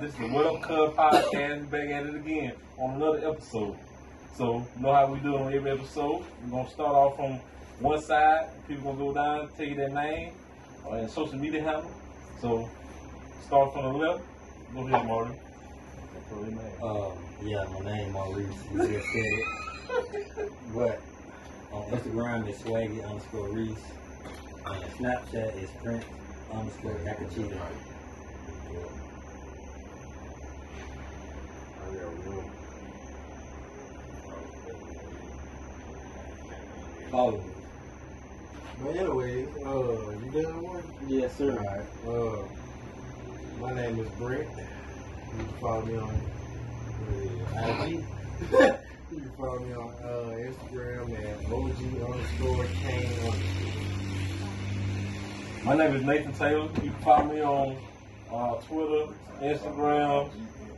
This 0.00 0.12
is 0.12 0.18
the 0.18 0.28
What 0.28 0.46
Up 0.46 0.62
Cub 0.62 0.94
podcast. 0.94 1.70
Back 1.70 1.90
at 1.90 2.06
it 2.06 2.14
again 2.14 2.52
on 2.78 2.94
another 2.94 3.28
episode. 3.28 3.76
So, 4.36 4.64
you 4.76 4.82
know 4.82 4.92
how 4.92 5.12
we 5.12 5.18
do 5.18 5.36
on 5.36 5.52
every 5.52 5.72
episode. 5.72 6.24
We're 6.44 6.50
gonna 6.50 6.70
start 6.70 6.94
off 6.94 7.16
from 7.16 7.40
one 7.80 8.00
side. 8.00 8.48
People 8.68 8.92
gonna 8.92 9.04
go 9.04 9.12
down, 9.12 9.48
tell 9.56 9.66
you 9.66 9.74
their 9.74 9.88
name 9.88 10.34
uh, 10.86 10.94
and 10.94 11.10
social 11.10 11.36
media 11.36 11.62
handle. 11.62 11.90
So, 12.40 12.70
start 13.44 13.72
from 13.72 13.82
the 13.82 13.98
left. 13.98 14.22
Go 14.72 14.86
ahead, 14.86 15.06
Marty. 15.06 15.34
Um, 16.80 17.12
yeah, 17.42 17.64
my 17.72 17.80
name 17.80 18.12
Maurice. 18.12 18.54
You 18.72 18.86
just 18.86 19.08
said 19.08 19.24
it. 19.24 20.52
But 20.74 21.00
on 21.72 21.90
Instagram 21.90 22.46
it's 22.46 22.62
swaggy 22.62 23.04
underscore 23.04 23.48
Reese. 23.48 23.78
And 24.64 24.84
Snapchat 24.92 25.60
is 25.60 25.70
Prince 25.82 26.04
underscore 26.52 26.92
Akachita. 26.92 27.60
Follow 37.10 37.38
me. 37.38 37.44
But 38.82 38.96
anyways, 38.96 39.48
uh, 39.64 40.10
you 40.22 40.42
done 40.42 40.62
one? 40.62 40.82
Yes, 41.08 41.36
sir. 41.36 41.56
Alright. 41.56 41.86
Uh, 42.06 42.46
my 43.60 43.72
name 43.72 43.98
is 43.98 44.08
Brent. 44.18 44.46
You 45.32 45.44
can 45.44 45.54
follow 45.54 45.82
me 45.86 45.96
on 45.96 46.10
uh, 47.56 47.84
IG. 47.84 47.90
you 49.10 49.18
can 49.20 49.32
follow 49.38 49.58
me 49.60 49.72
on 49.72 49.88
uh, 50.04 50.36
Instagram 50.36 51.12
at 51.18 51.38
OG 51.50 51.80
underscore 52.06 52.66
Kane 52.82 53.12
underscore. 53.24 53.88
My 55.64 55.74
name 55.74 55.96
is 55.96 56.04
Nathan 56.04 56.32
Taylor. 56.34 56.68
You 56.74 56.90
can 56.90 56.92
follow 57.02 57.24
me 57.24 57.40
on 57.40 57.76
uh, 58.30 58.54
Twitter, 58.66 59.14
Instagram, 59.40 60.30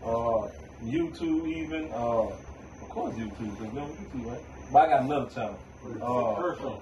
uh, 0.04 0.48
YouTube, 0.84 1.46
even. 1.46 1.90
Uh, 1.92 2.28
of 2.28 2.88
course, 2.88 3.14
YouTube. 3.14 3.58
Cause 3.58 3.72
no 3.72 3.82
YouTube, 3.82 4.26
right? 4.26 4.40
But 4.72 4.78
I 4.78 4.88
got 4.88 5.02
another 5.02 5.30
channel. 5.30 5.58
Uh, 6.02 6.76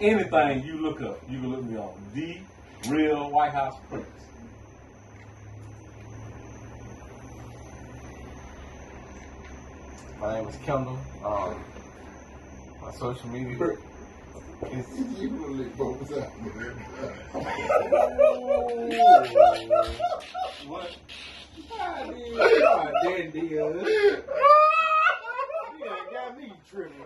anything 0.00 0.64
you 0.64 0.78
look 0.78 1.00
up, 1.02 1.20
you 1.28 1.40
can 1.40 1.50
look 1.50 1.64
me 1.64 1.76
up. 1.76 1.96
The 2.14 2.38
Real 2.88 3.30
White 3.30 3.52
House 3.52 3.76
Prince. 3.88 4.06
My 10.20 10.40
name 10.40 10.48
is 10.48 10.56
Kendall. 10.64 10.98
Um, 11.24 11.62
my 12.80 12.92
social 12.92 13.28
media 13.28 13.76
is 14.72 15.20
You 15.20 15.28
really 15.28 15.68
both 15.70 16.12
out. 16.12 16.30
What? 20.66 20.96
Yeah, 21.56 21.70
got 26.12 26.36
me 26.38 26.52
tripping. 26.68 26.96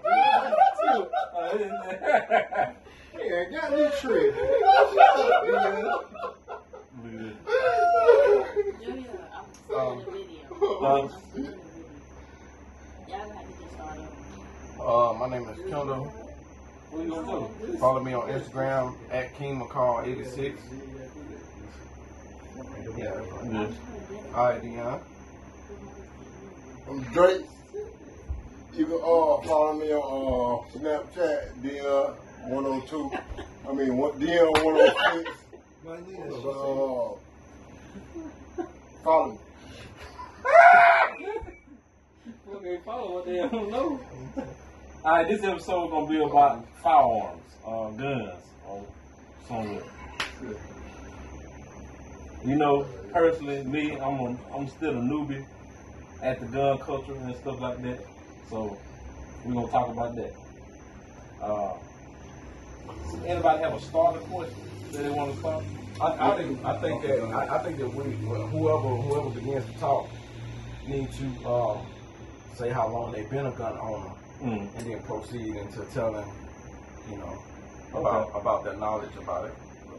Yeah, 3.18 3.44
got 3.50 3.70
me 3.72 3.90
tripping. 4.00 4.34
Um, 9.74 10.04
Um, 10.80 11.10
uh, 14.80 15.12
my 15.18 15.28
name 15.28 15.46
is 15.48 15.58
Kendall. 15.70 16.12
Follow 17.78 18.00
me 18.02 18.12
on 18.14 18.28
Instagram 18.30 18.94
at 19.10 19.36
King 19.36 19.60
McCall 19.60 20.06
86. 20.06 20.60
Yeah. 22.96 23.20
Good. 23.42 23.76
All 24.34 24.44
right, 24.46 24.62
Dion. 24.62 25.00
I'm 26.88 27.02
Drake. 27.12 27.46
You 28.74 28.86
can 28.86 28.94
uh, 28.94 28.98
follow 29.46 29.74
me 29.74 29.92
on 29.92 30.64
uh, 30.66 30.78
Snapchat, 30.78 31.52
Dion102. 31.62 33.22
I 33.68 33.72
mean, 33.72 33.96
one- 33.96 34.18
Dion106. 34.20 35.26
Uh, 35.86 37.16
follow 39.04 39.32
me. 39.32 39.38
Okay, 42.54 42.78
follow 42.84 43.14
what 43.14 43.24
they 43.26 43.36
don't 43.36 43.70
know. 43.70 44.00
All 45.04 45.12
right, 45.12 45.28
this 45.28 45.44
episode 45.44 45.84
is 45.84 45.90
gonna 45.90 46.06
be 46.08 46.20
about 46.22 46.66
firearms, 46.82 47.42
uh, 47.64 47.90
guns, 47.90 48.42
or 48.66 48.84
somewhere. 49.46 49.82
You 52.44 52.56
know, 52.56 52.86
personally, 53.12 53.64
me, 53.64 53.92
I'm 53.98 54.20
a, 54.20 54.36
I'm 54.54 54.68
still 54.68 54.90
a 54.96 55.00
newbie 55.00 55.44
at 56.22 56.40
the 56.40 56.46
gun 56.46 56.78
culture 56.78 57.14
and 57.14 57.34
stuff 57.36 57.60
like 57.60 57.82
that. 57.82 58.00
So 58.48 58.78
we're 59.44 59.54
gonna 59.54 59.68
talk 59.68 59.88
about 59.88 60.16
that. 60.16 60.32
Uh, 61.42 61.74
does 63.12 63.24
anybody 63.24 63.62
have 63.62 63.74
a 63.74 63.80
starter 63.80 64.20
question 64.20 64.56
that 64.92 65.02
they 65.02 65.10
want 65.10 65.32
to 65.32 65.38
start? 65.40 65.64
I, 66.00 66.30
I 66.32 66.36
think 66.36 66.64
I 66.64 66.78
think 66.78 67.02
that 67.02 67.20
I, 67.22 67.56
I 67.56 67.62
think 67.62 67.78
that 67.78 67.92
we 67.92 68.04
whoever 68.14 68.88
whoever 68.88 69.30
begins 69.30 69.64
to 69.66 69.78
talk 69.80 70.08
need 70.86 71.10
to 71.12 71.48
um, 71.48 71.86
say 72.54 72.70
how 72.70 72.88
long 72.88 73.12
they've 73.12 73.28
been 73.30 73.46
a 73.46 73.52
gun 73.52 73.76
owner 73.78 74.10
Mm. 74.38 74.68
and 74.76 74.86
then 74.86 75.02
proceed 75.02 75.56
into 75.56 75.82
telling 75.92 76.24
you 77.10 77.16
know 77.16 77.42
about 77.92 78.30
about 78.40 78.62
their 78.62 78.76
knowledge 78.76 79.10
about 79.20 79.46
it. 79.46 79.54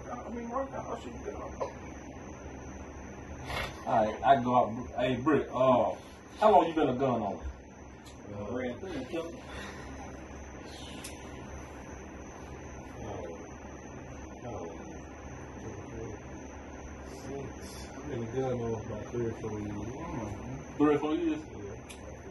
I 0.10 0.30
mean, 0.30 0.50
right 0.50 0.72
now, 0.72 0.96
I 0.96 1.04
should 1.04 1.12
be 1.12 1.20
good. 1.26 1.36
All 3.86 4.06
right, 4.06 4.16
I 4.24 4.36
can 4.36 4.44
go 4.44 4.56
out. 4.56 4.74
Hey, 5.00 5.16
Britt, 5.16 5.50
uh, 5.54 5.92
how 6.40 6.52
long 6.52 6.68
you 6.68 6.74
been 6.74 6.90
a 6.90 6.94
gun 6.94 7.22
owner? 7.22 7.38
Since 17.30 17.88
I've 17.98 18.10
been 18.10 18.24
a 18.24 18.26
gun 18.42 18.62
owner 18.62 18.76
for 18.78 18.94
about 18.94 19.06
three 19.12 19.26
or 19.26 19.32
four 19.34 19.60
years. 19.60 19.72
Three 20.78 20.96
or 20.96 21.00
four 21.00 21.16
years. 21.16 21.40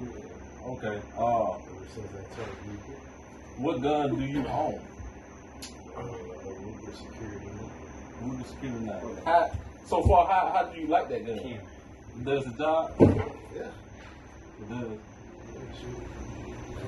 Yeah. 0.00 0.68
Okay. 0.70 1.00
Uh, 1.16 1.52
Ever 1.54 1.86
since 1.94 2.12
I 2.12 2.34
turned 2.34 2.56
legal. 2.66 2.94
what 3.58 3.82
gun 3.82 4.16
do 4.16 4.24
you 4.24 4.46
own? 4.46 4.80
Uh, 5.96 6.02
legal 6.02 6.92
security. 6.92 7.46
Ruger 8.22 8.46
Security 8.46 8.84
Nine. 8.84 9.16
How, 9.24 9.50
so 9.86 10.02
far, 10.02 10.26
how, 10.26 10.52
how 10.54 10.64
do 10.64 10.80
you 10.80 10.86
like 10.86 11.08
that 11.08 11.26
gun? 11.26 11.38
Kim. 11.38 11.60
Does 12.24 12.44
the 12.44 12.50
job? 12.52 12.92
Yeah. 13.54 13.70
It 14.60 14.68
does. 14.68 14.98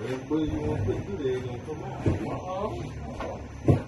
Everybody 0.02 0.44
you 0.44 0.60
want 0.60 0.86
to 0.86 0.92
put 0.92 1.18
there, 1.22 1.40
gonna 1.40 1.58
come 1.66 1.84
out. 1.84 2.06
Uh-huh. 3.66 3.80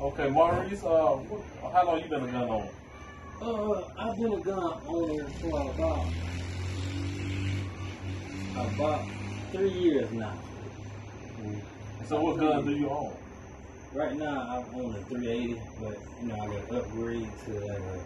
Okay, 0.00 0.30
Maurice, 0.30 0.84
uh, 0.84 1.16
what, 1.16 1.72
how 1.72 1.86
long 1.86 2.00
you 2.00 2.08
been 2.08 2.22
a 2.22 2.32
gun 2.32 2.48
owner? 2.48 2.68
Uh, 3.42 3.82
I've 3.98 4.16
been 4.16 4.32
a 4.32 4.40
gun 4.40 4.80
owner 4.86 5.24
for 5.24 5.60
about 5.70 6.06
about 8.56 9.04
three 9.52 9.70
years 9.70 10.10
now. 10.12 10.38
So 12.06 12.20
what 12.20 12.38
gun 12.38 12.64
do 12.64 12.72
you 12.72 12.88
own? 12.88 13.16
Right 13.92 14.16
now, 14.16 14.40
I 14.40 14.76
own 14.76 14.94
a 14.94 15.02
380, 15.04 15.60
but 15.80 15.98
you 16.20 16.28
know 16.28 16.34
I 16.34 16.46
got 16.46 16.68
to 16.68 16.76
upgrade 16.78 17.28
to 17.46 17.52
like 17.52 17.78
a 17.78 18.00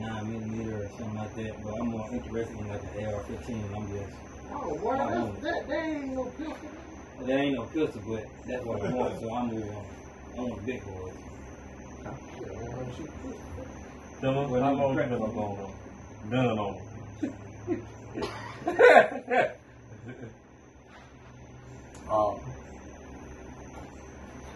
nine 0.00 0.30
millimeter 0.30 0.84
or 0.84 0.88
something 0.98 1.14
like 1.16 1.34
that. 1.36 1.62
But 1.62 1.72
I'm 1.80 1.88
more 1.88 2.08
interested 2.12 2.58
in 2.58 2.68
like 2.68 2.82
an 2.82 3.06
AR-15. 3.06 3.76
I'm 3.76 3.86
just 3.92 4.12
Oh, 4.52 4.74
why 4.80 4.94
I 4.96 4.98
that, 5.10 5.40
that, 5.42 5.68
that 5.68 5.84
ain't 5.84 6.14
no 6.14 6.24
pistol. 6.24 6.70
There 7.26 7.38
ain't 7.38 7.54
no 7.56 7.64
pistol, 7.66 8.02
but 8.06 8.24
that's 8.46 8.64
what 8.64 8.82
I 8.84 8.92
want, 8.94 9.20
so 9.20 9.34
I'm 9.34 9.46
moving 9.48 9.74
on. 9.74 9.84
I 10.36 10.40
want 10.40 10.58
a 10.58 10.62
big 10.62 10.84
boy. 10.84 11.10
Yeah, 12.04 12.10
I 12.12 12.76
wanna 12.76 12.96
shoot 12.96 13.10
pistol. 13.22 13.40
Dylan, 14.22 14.48
Well, 14.48 14.62
how 14.62 14.70
you 14.70 14.76
long 14.78 14.90
you 14.90 14.96
been 14.96 15.12
a 15.12 15.18
me. 15.18 15.26
gun 15.26 15.36
owner? 15.36 15.68
Gun 16.30 16.58
owner. 16.58 16.82
Um, 22.10 22.38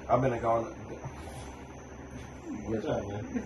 I've 0.08 0.20
been 0.22 0.32
a 0.32 0.38
gun. 0.40 0.64
What's 2.64 2.86
up, 2.86 3.08
man? 3.08 3.44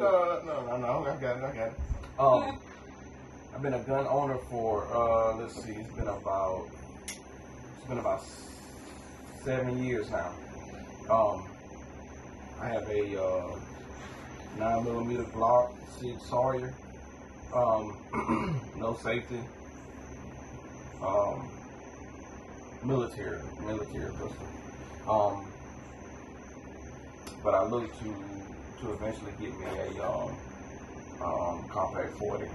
Up. 0.00 0.44
no, 0.44 0.66
no, 0.66 0.76
no. 0.76 1.06
I 1.06 1.20
got 1.20 1.36
it. 1.38 1.44
I 1.44 1.56
got 1.56 1.68
it. 1.68 1.74
Um, 2.18 2.58
I've 3.54 3.62
been 3.62 3.74
a 3.74 3.78
gun 3.80 4.06
owner 4.08 4.38
for 4.50 4.86
uh, 4.92 5.36
let's 5.36 5.62
see, 5.62 5.72
it's 5.72 5.92
been 5.94 6.08
about 6.08 6.68
it's 7.06 7.86
been 7.88 7.98
about 7.98 8.22
seven 9.44 9.82
years 9.84 10.10
now. 10.10 10.32
Um, 11.10 11.48
I 12.60 12.68
have 12.68 12.88
a 12.88 13.22
uh, 13.22 13.58
nine 14.58 14.84
millimeter 14.84 15.24
Glock 15.24 15.72
Sig 15.98 16.20
Sauer. 16.20 16.74
Um, 17.54 18.60
no 18.76 18.96
safety. 19.02 19.40
Um, 21.00 21.48
military, 22.84 23.40
military 23.60 24.10
pistol. 24.10 24.48
Um, 25.08 25.46
but 27.42 27.54
I 27.54 27.62
look 27.64 27.92
to 28.00 28.10
to 28.80 28.92
eventually 28.92 29.32
get 29.40 29.52
me 29.58 29.66
a 29.66 30.04
um, 30.06 30.38
um, 31.20 31.68
compact 31.72 32.18
40. 32.18 32.46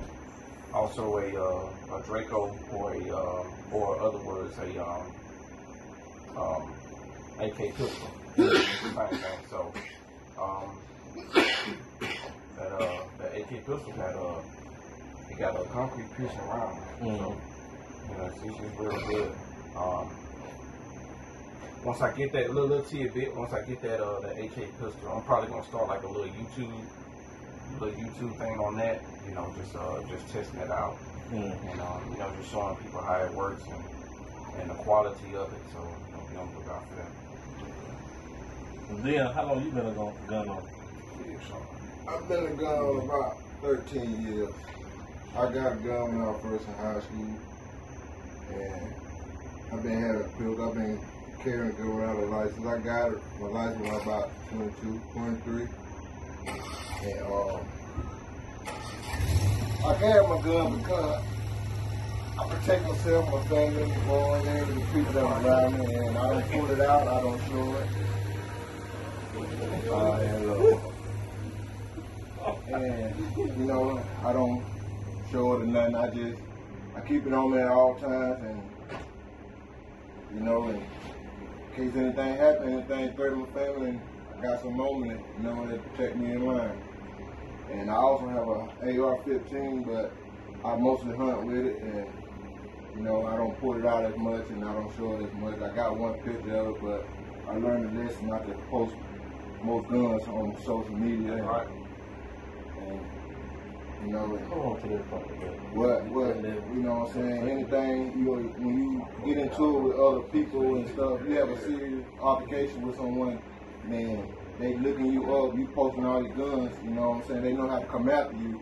Also 0.73 1.03
a, 1.03 1.27
uh, 1.27 1.95
a 1.97 2.03
Draco 2.07 2.59
or 2.71 2.93
a 2.95 3.01
um, 3.13 3.53
or 3.71 4.01
other 4.01 4.23
words 4.25 4.57
a 4.59 4.81
um, 4.81 5.13
um, 6.35 6.63
AK 7.39 7.57
pistol. 7.77 8.11
Same 8.37 9.15
thing. 9.21 9.41
So 9.49 9.73
um, 10.41 10.81
that 12.57 12.71
uh 12.71 13.01
that 13.19 13.31
AK 13.37 13.49
pistol 13.65 13.93
got 13.97 14.15
uh 14.15 14.41
it 15.29 15.39
got 15.39 15.55
a 15.59 15.65
concrete 15.73 16.09
piercing 16.15 16.39
round. 16.41 16.83
So 17.01 17.05
Mhm. 17.05 17.41
you 18.09 18.17
know 18.17 18.25
it's, 18.25 18.41
it's 18.43 18.59
just 18.59 18.75
real 18.79 18.99
good. 19.07 19.31
Um, 19.75 20.22
once 21.83 22.01
I 22.01 22.11
get 22.13 22.31
that 22.33 22.53
little, 22.53 22.69
little 22.69 22.85
tidbit, 22.85 23.35
once 23.35 23.53
I 23.53 23.61
get 23.61 23.81
that 23.81 23.99
uh 24.01 24.19
that 24.21 24.37
AK 24.37 24.55
pistol, 24.79 25.11
I'm 25.13 25.23
probably 25.23 25.49
gonna 25.49 25.65
start 25.65 25.87
like 25.87 26.03
a 26.03 26.07
little 26.07 26.27
YouTube 26.27 26.71
little 27.79 27.99
YouTube 27.99 28.37
thing 28.37 28.59
on 28.59 28.77
that. 28.77 29.01
You 29.27 29.35
know, 29.35 29.53
just 29.57 29.75
uh 29.75 30.01
just 30.09 30.27
testing 30.29 30.59
it 30.59 30.71
out 30.71 30.97
Mm. 31.31 31.71
and 31.71 31.81
um, 31.81 32.11
you 32.11 32.17
know 32.19 32.31
just 32.37 32.51
showing 32.51 32.75
people 32.75 33.01
how 33.01 33.15
it 33.15 33.33
works 33.33 33.63
and 33.65 34.61
and 34.61 34.69
the 34.69 34.75
quality 34.75 35.33
of 35.35 35.51
it. 35.51 35.61
So 35.73 35.79
you 35.79 36.13
know, 36.13 36.23
be 36.29 36.37
on 36.37 36.53
the 36.53 36.59
lookout 36.59 36.87
for 36.89 36.95
that. 36.95 37.11
And 38.89 39.03
then, 39.03 39.25
how 39.33 39.47
long 39.47 39.63
you 39.63 39.71
been 39.71 39.87
a 39.87 39.91
gun, 39.91 40.13
gun 40.27 40.49
on? 40.49 40.63
Yeah, 41.25 41.47
so. 41.47 41.65
I've 42.07 42.27
been 42.27 42.45
a 42.45 42.53
gun 42.53 42.97
about 43.01 43.37
13 43.61 44.21
years. 44.21 44.49
I 45.35 45.51
got 45.51 45.71
a 45.71 45.75
gun 45.77 46.17
when 46.17 46.21
I 46.21 46.31
was 46.31 46.41
first 46.43 46.67
in 46.67 46.73
high 46.75 46.99
school. 46.99 47.35
And 48.51 48.93
I've 49.71 49.81
been 49.81 50.01
having 50.01 50.29
pills. 50.37 50.59
I've 50.59 50.75
been 50.75 50.99
carrying 51.43 51.71
a 51.71 51.73
gun 51.73 51.95
without 51.95 52.15
a 52.15 52.25
license. 52.25 52.65
I 52.65 52.77
got 52.79 53.11
my 53.41 53.47
license 53.47 53.81
when 53.81 53.91
I 53.91 53.95
was 53.95 54.03
about 54.03 54.29
22, 54.49 55.01
23. 55.11 55.67
And 57.03 57.21
um, 57.23 57.59
I 59.85 59.93
carry 59.99 60.25
my 60.25 60.41
gun 60.41 60.77
because 60.77 61.23
I 62.39 62.47
protect 62.47 62.87
myself, 62.87 63.29
my 63.29 63.43
family, 63.47 63.85
my 63.85 64.05
boys, 64.05 64.47
and 64.47 64.81
the 64.81 64.85
people 64.93 65.13
that 65.13 65.23
are 65.23 65.45
around 65.45 65.79
me. 65.79 65.95
And 65.95 66.17
I 66.17 66.29
don't 66.29 66.51
pull 66.51 66.71
it 66.71 66.79
out, 66.79 67.07
I 67.07 67.21
don't 67.21 67.41
show 67.47 67.75
it. 67.75 67.87
Uh, 69.89 70.13
and, 70.13 70.49
uh, 72.39 72.53
and 72.73 73.59
you 73.59 73.65
know, 73.65 74.01
I 74.23 74.31
don't 74.31 74.63
show 75.29 75.53
it 75.53 75.61
or 75.63 75.65
nothing. 75.65 75.95
I 75.95 76.09
just 76.09 76.41
I 76.95 77.01
keep 77.01 77.25
it 77.27 77.33
on 77.33 77.51
me 77.51 77.57
at 77.57 77.67
all 77.67 77.95
times, 77.95 78.41
and 78.43 78.61
you 80.33 80.39
know, 80.39 80.81
in 81.75 81.89
case 81.89 81.99
anything 81.99 82.37
happens, 82.37 82.85
anything 82.89 83.15
threaten 83.15 83.39
my 83.39 83.59
family, 83.59 83.99
I 84.37 84.41
got 84.41 84.61
some 84.61 84.77
moment, 84.77 85.21
you 85.37 85.43
know, 85.43 85.65
that 85.67 85.81
protect 85.93 86.17
me 86.17 86.31
in 86.31 86.45
line. 86.45 86.81
And 87.71 87.89
I 87.89 87.95
also 87.95 88.27
have 88.27 88.45
a 88.45 89.01
AR-15, 89.01 89.85
but 89.85 90.13
I 90.67 90.75
mostly 90.77 91.15
hunt 91.17 91.47
with 91.47 91.65
it, 91.65 91.81
and 91.81 92.07
you 92.95 93.01
know, 93.01 93.25
I 93.25 93.37
don't 93.37 93.59
pull 93.59 93.75
it 93.77 93.85
out 93.85 94.05
as 94.05 94.13
much, 94.17 94.49
and 94.49 94.63
I 94.63 94.73
don't 94.73 94.95
show 94.95 95.17
it 95.17 95.25
as 95.25 95.33
much. 95.41 95.55
I 95.57 95.75
got 95.75 95.97
one 95.97 96.13
picture 96.21 96.57
of 96.57 96.67
it, 96.67 96.81
but 96.81 97.07
I 97.49 97.57
learned 97.57 97.97
a 97.97 98.03
lesson 98.03 98.27
not 98.27 98.45
to 98.45 98.53
post 98.69 98.95
most 99.63 99.89
guns 99.89 100.27
on 100.27 100.55
social 100.61 100.95
media. 100.95 101.41
Right. 101.41 101.67
and 102.77 103.22
you 104.01 104.11
know, 104.11 104.37
Come 104.49 104.59
on 104.59 104.81
to 104.81 104.87
man. 104.87 104.99
what 105.73 106.03
what 106.05 106.35
you 106.37 106.81
know 106.83 106.95
what 106.99 107.09
I'm 107.09 107.13
saying? 107.13 107.49
Anything 107.49 108.17
you 108.17 108.25
know, 108.25 108.33
when 108.57 108.77
you 108.77 109.07
get 109.25 109.37
into 109.37 109.77
it 109.77 109.81
with 109.83 109.95
other 109.97 110.21
people 110.21 110.75
and 110.75 110.87
stuff, 110.89 111.19
you 111.27 111.35
have 111.35 111.49
a 111.49 111.59
serious 111.61 112.05
altercation 112.19 112.81
with 112.85 112.95
someone, 112.97 113.41
man, 113.85 114.27
they 114.59 114.75
looking 114.77 115.11
you 115.13 115.33
up, 115.35 115.57
you 115.57 115.67
posting 115.73 116.05
all 116.05 116.21
your 116.21 116.35
guns, 116.35 116.75
you 116.83 116.91
know 116.91 117.09
what 117.11 117.23
I'm 117.23 117.27
saying? 117.27 117.43
They 117.43 117.53
know 117.53 117.67
how 117.67 117.79
to 117.79 117.85
come 117.85 118.09
after 118.09 118.35
you. 118.37 118.61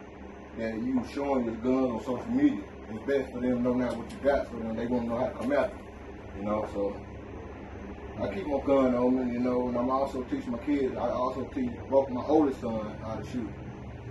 That 0.57 0.75
you 0.83 1.01
showing 1.13 1.45
your 1.45 1.55
guns 1.55 1.91
on 1.91 1.99
social 2.03 2.31
media. 2.31 2.59
It's 2.89 3.05
best 3.07 3.31
for 3.31 3.39
them 3.39 3.63
to 3.63 3.77
know 3.77 3.87
what 3.95 4.11
you 4.11 4.17
got 4.21 4.51
so 4.51 4.59
then 4.59 4.75
they 4.75 4.85
won't 4.85 5.07
know 5.07 5.17
how 5.17 5.27
to 5.27 5.33
come 5.39 5.53
after 5.53 5.77
you. 5.77 6.39
You 6.39 6.45
know, 6.45 6.67
so 6.73 6.95
I 8.21 8.33
keep 8.33 8.45
my 8.47 8.59
gun 8.65 8.93
on 8.93 9.27
me, 9.27 9.33
you 9.33 9.39
know, 9.39 9.69
and 9.69 9.77
I'm 9.77 9.89
also 9.89 10.23
teaching 10.23 10.51
my 10.51 10.57
kids. 10.59 10.93
I 10.95 11.09
also 11.09 11.45
teach 11.55 11.71
both 11.89 12.09
my 12.09 12.21
oldest 12.25 12.59
son 12.61 12.95
how 13.01 13.15
to 13.15 13.25
shoot. 13.31 13.49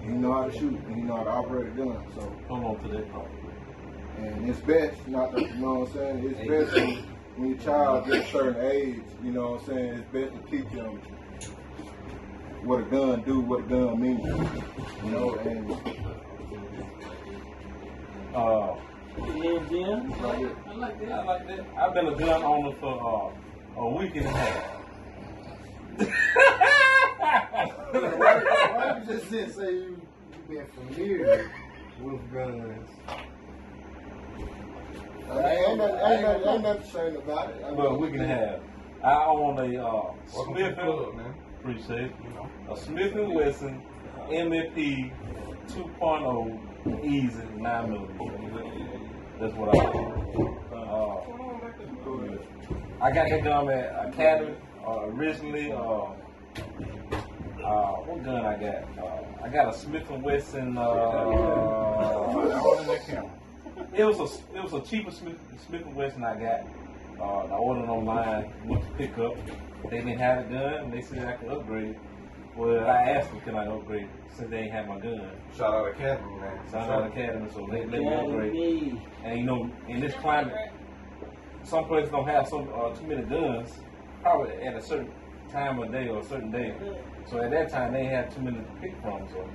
He 0.02 0.08
know 0.08 0.32
how 0.32 0.44
to 0.48 0.52
shoot 0.58 0.78
and 0.86 0.96
he 0.96 1.02
know 1.02 1.16
how 1.16 1.24
to 1.24 1.30
operate 1.30 1.66
a 1.68 1.70
gun. 1.76 2.02
So 2.14 2.32
Come 2.48 2.64
on 2.64 2.78
to 2.82 2.88
that 2.88 3.12
part. 3.12 3.28
and 4.18 4.48
it's 4.48 4.60
best 4.60 5.06
not 5.08 5.32
to, 5.34 5.40
you 5.42 5.54
know 5.56 5.74
what 5.80 5.88
I'm 5.90 5.94
saying? 5.94 6.24
It's 6.36 6.48
best 6.48 6.72
when, 6.74 6.96
when 7.36 7.48
your 7.50 7.58
child 7.58 8.06
gets 8.06 8.28
a 8.28 8.32
certain 8.32 8.62
age, 8.70 9.02
you 9.22 9.32
know 9.32 9.50
what 9.52 9.60
I'm 9.62 9.66
saying? 9.66 9.94
It's 9.94 10.08
best 10.12 10.32
to 10.34 10.40
teach 10.50 10.70
them 10.72 10.98
what 12.64 12.80
a 12.80 12.84
gun 12.84 13.22
do, 13.22 13.40
what 13.40 13.60
a 13.60 13.62
gun 13.64 14.00
means. 14.00 14.24
You 15.04 15.10
know, 15.10 15.34
and 15.36 15.70
Uh, 18.34 18.74
Yeah, 19.36 19.58
Jim. 19.68 20.10
like 20.22 20.40
it. 20.40 20.56
I 20.68 20.70
like 20.74 20.98
that. 21.00 21.12
I 21.12 21.24
like 21.24 21.46
that. 21.48 21.64
I've 21.78 21.92
been 21.94 22.06
a 22.06 22.14
gun 22.16 22.42
owner 22.42 22.72
for 22.80 23.32
uh, 23.76 23.80
a 23.80 23.82
week 23.96 24.16
and 24.16 24.26
a 24.26 24.30
half. 24.30 24.64
why, 28.90 28.98
why 28.98 29.00
you 29.00 29.06
just 29.06 29.30
didn't 29.30 29.52
say 29.52 29.72
you 29.72 30.00
you 30.48 30.56
been 30.56 30.66
familiar 30.66 31.50
with 32.00 32.32
guns? 32.32 32.88
I 35.28 35.34
mean, 35.34 35.44
ain't 35.44 35.78
nothing, 35.78 35.96
ain't 35.96 36.22
nothing, 36.22 36.48
ain't 36.48 36.62
nothing 36.62 36.90
shame 36.90 37.16
about 37.16 37.50
it. 37.50 37.62
I 37.64 37.72
Well, 37.72 37.86
a 37.88 37.98
week 37.98 38.12
and 38.14 38.22
a 38.22 38.26
half. 38.26 38.60
I 39.02 39.24
own 39.24 39.58
a 39.58 39.62
uh, 39.62 40.12
Welcome 40.34 40.54
to 40.54 40.60
Smith 40.60 40.76
the 40.76 40.82
and 40.82 41.16
man. 41.16 41.34
appreciate 41.60 42.00
it. 42.00 42.12
You 42.24 42.30
know. 42.30 42.50
A 42.70 42.76
Smith 42.76 43.14
and 43.14 43.34
Wesson 43.34 43.82
MFP 44.28 45.12
2.0 45.68 47.04
easy 47.04 47.42
nine 47.56 47.90
millimeter. 47.90 49.00
That's 49.40 49.54
what 49.54 49.68
I 49.70 49.92
do. 49.92 50.58
Uh, 50.74 51.20
I 53.02 53.10
got 53.12 53.28
that 53.30 53.44
gun 53.44 53.70
at 53.70 54.08
Academy 54.08 54.54
uh, 54.86 55.06
originally. 55.06 55.72
Uh, 55.72 56.12
uh, 57.64 57.92
what 58.06 58.24
gun 58.24 58.44
I 58.44 58.56
got? 58.56 58.98
Uh, 58.98 59.44
I 59.44 59.48
got 59.48 59.74
a 59.74 59.76
Smith 59.78 60.08
and 60.10 60.22
Wesson. 60.22 60.76
Uh, 60.76 60.90
Holding 62.60 62.86
that 62.86 63.06
camera. 63.06 63.30
it 63.96 64.04
was 64.04 64.18
a 64.20 64.56
it 64.56 64.62
was 64.62 64.72
a 64.72 64.80
cheaper 64.82 65.10
Smith 65.10 65.38
Smith 65.66 65.82
and 65.82 65.94
Wesson 65.94 66.24
I 66.24 66.34
got. 66.38 66.66
Uh, 67.20 67.46
I 67.54 67.56
ordered 67.56 67.88
online, 67.90 68.50
went 68.66 68.82
to 68.84 68.90
pick 68.92 69.18
up. 69.18 69.34
They 69.90 69.98
didn't 69.98 70.18
have 70.18 70.48
the 70.48 70.54
gun, 70.54 70.74
and 70.84 70.92
they 70.92 71.02
said 71.02 71.26
I 71.26 71.32
could 71.32 71.48
upgrade. 71.50 71.96
Well, 72.56 72.86
I 72.86 72.96
asked 73.12 73.30
them, 73.30 73.40
can 73.42 73.54
I 73.56 73.66
upgrade 73.66 74.08
since 74.36 74.50
they 74.50 74.58
ain't 74.58 74.72
have 74.72 74.88
my 74.88 74.98
gun. 74.98 75.30
Shout 75.56 75.72
out 75.74 75.88
Academy, 75.88 76.40
man. 76.40 76.58
Shout 76.70 76.90
out 76.90 77.06
Academy, 77.06 77.48
so 77.52 77.66
they 77.70 77.84
let 77.86 78.00
me 78.00 78.14
upgrade. 78.14 78.52
me. 78.52 79.02
And 79.24 79.38
you 79.38 79.44
know, 79.44 79.70
in 79.88 80.00
this 80.00 80.14
climate, 80.14 80.72
some 81.64 81.84
places 81.86 82.10
don't 82.10 82.26
have 82.26 82.48
some 82.48 82.68
uh, 82.74 82.90
too 82.94 83.06
many 83.06 83.22
guns. 83.22 83.70
Probably 84.22 84.52
at 84.62 84.76
a 84.76 84.82
certain 84.82 85.10
time 85.52 85.78
of 85.78 85.92
day 85.92 86.08
or 86.08 86.20
a 86.20 86.24
certain 86.24 86.50
day. 86.50 86.74
So 87.30 87.40
at 87.42 87.50
that 87.52 87.70
time, 87.70 87.92
they 87.92 88.06
had 88.06 88.34
too 88.34 88.42
many 88.42 88.58
to 88.58 88.64
pick 88.80 88.92
from. 89.02 89.28
So 89.32 89.48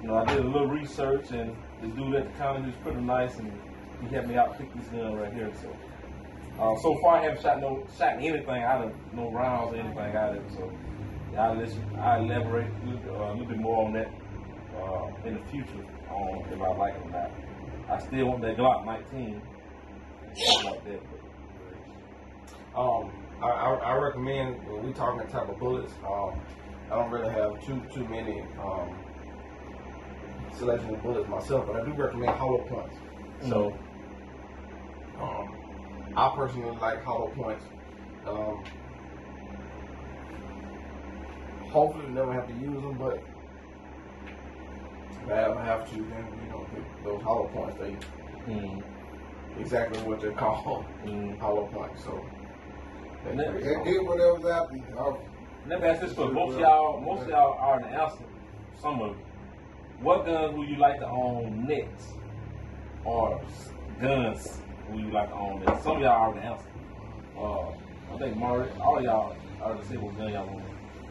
you 0.00 0.08
know, 0.08 0.16
I 0.16 0.24
did 0.24 0.38
a 0.38 0.48
little 0.48 0.68
research, 0.68 1.30
and 1.30 1.54
this 1.82 1.90
dude 1.92 2.14
at 2.14 2.32
the 2.32 2.38
counter 2.38 2.66
was 2.66 2.74
pretty 2.82 3.00
nice, 3.00 3.38
and 3.38 3.52
he 4.00 4.14
helped 4.14 4.28
me 4.28 4.36
out 4.36 4.56
pick 4.56 4.74
this 4.74 4.86
gun 4.88 5.14
right 5.14 5.32
here. 5.32 5.52
So 5.60 5.68
uh, 6.58 6.76
so 6.80 6.96
far, 6.98 7.16
I 7.16 7.24
haven't 7.24 7.42
shot 7.42 7.60
no 7.60 7.86
shot 7.98 8.14
anything 8.14 8.62
out 8.62 8.84
of 8.84 8.92
no 9.12 9.30
rounds 9.30 9.74
or 9.74 9.76
anything 9.76 10.16
out 10.16 10.36
of 10.36 10.36
it. 10.36 10.52
So 10.52 10.72
I'll 11.36 12.00
I'll 12.00 12.24
elaborate 12.24 12.70
a 12.70 12.90
little, 12.90 13.16
uh, 13.16 13.28
a 13.28 13.32
little 13.32 13.46
bit 13.46 13.58
more 13.58 13.84
on 13.84 13.92
that 13.94 14.10
uh, 14.76 15.28
in 15.28 15.34
the 15.34 15.40
future 15.50 15.84
on 16.10 16.44
if 16.52 16.60
I 16.60 16.68
like 16.76 16.94
it 16.94 17.02
or 17.06 17.10
not. 17.10 17.30
I 17.90 17.98
still 18.06 18.26
want 18.26 18.42
that 18.42 18.56
Glock 18.56 18.86
19. 18.86 19.42
Something 20.34 20.70
like 20.70 20.84
that. 20.84 21.00
Um, 22.78 23.10
I, 23.42 23.48
I, 23.48 23.74
I 23.74 23.96
recommend 23.96 24.66
when 24.68 24.86
we 24.86 24.92
talking 24.92 25.18
that 25.18 25.30
type 25.30 25.48
of 25.48 25.58
bullets. 25.58 25.92
Um, 26.06 26.40
I 26.90 26.96
don't 26.96 27.10
really 27.10 27.30
have 27.32 27.64
too 27.64 27.82
too 27.92 28.06
many 28.08 28.42
um, 28.62 28.96
selection 30.56 30.94
of 30.94 31.02
bullets 31.02 31.28
myself, 31.28 31.66
but 31.66 31.76
I 31.76 31.84
do 31.84 31.92
recommend 31.92 32.30
hollow 32.30 32.58
points. 32.68 32.96
So, 33.48 33.76
um, 35.20 36.12
I 36.16 36.32
personally 36.36 36.76
like 36.80 37.02
hollow 37.02 37.28
points. 37.34 37.64
Um, 38.26 38.62
hopefully, 41.70 42.06
never 42.08 42.32
have 42.32 42.46
to 42.48 42.54
use 42.54 42.80
them, 42.82 42.96
but 42.98 43.22
if 45.24 45.30
I 45.30 45.42
ever 45.44 45.60
have 45.62 45.88
to, 45.90 45.96
then 45.96 46.26
you 46.42 46.48
know 46.50 46.66
those 47.02 47.22
hollow 47.22 47.48
points 47.48 47.76
they 47.80 47.96
Mm, 48.46 48.82
exactly 49.58 49.98
what 50.02 50.20
they're 50.20 50.32
called, 50.36 50.84
mm. 51.04 51.38
hollow 51.38 51.66
points. 51.72 52.04
So. 52.04 52.24
And 53.26 53.40
that- 53.40 53.56
It 53.56 53.84
did 53.84 54.06
whatever's 54.06 54.44
happening. 54.52 54.84
Let 55.66 55.80
me 55.80 55.88
ask 55.88 56.02
this 56.02 56.12
question. 56.12 56.34
Most 56.34 56.54
of 56.54 56.60
y'all, 56.60 57.00
most 57.00 57.22
of 57.22 57.28
y'all 57.30 57.56
are 57.58 57.80
the 57.80 57.86
answer. 57.86 58.24
Some 58.82 59.00
of 59.00 59.16
you. 59.16 59.24
What 60.02 60.26
guns 60.26 60.54
would 60.58 60.68
you 60.68 60.76
like 60.76 60.98
to 60.98 61.06
own 61.06 61.66
next? 61.66 62.04
Or 63.02 63.40
guns 63.98 64.60
would 64.90 65.00
you 65.00 65.10
like 65.10 65.30
to 65.30 65.34
own 65.34 65.64
next? 65.64 65.82
Some 65.82 65.96
of 65.96 66.02
y'all 66.02 66.10
are 66.10 66.34
the 66.34 66.40
answer. 66.40 66.68
Uh, 67.38 68.14
I 68.14 68.18
think 68.18 68.36
Murray, 68.36 68.68
all 68.78 68.98
of 68.98 69.04
y'all 69.04 69.36
are 69.62 69.74
the 69.74 69.84
say 69.86 69.96
what 69.96 70.18
gun 70.18 70.32
y'all 70.32 70.46
want. 70.46 70.64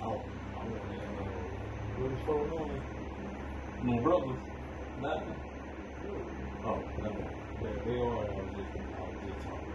Oh, 0.04 0.22
I 0.54 0.64
want 0.64 0.78
uh, 0.78 1.24
What 1.98 2.12
is 2.14 2.20
phone 2.28 2.52
on? 2.54 2.82
No 3.88 4.02
brothers. 4.04 4.38
Nothing. 5.02 5.36
Oh, 6.64 6.84
nothing. 7.02 7.28
Yeah, 7.64 7.70
they 7.86 7.98
are. 7.98 8.22
I 8.22 8.38
was 8.38 8.54
just, 8.54 8.70
I 8.78 9.02
was 9.02 9.18
just 9.26 9.48
talking. 9.48 9.74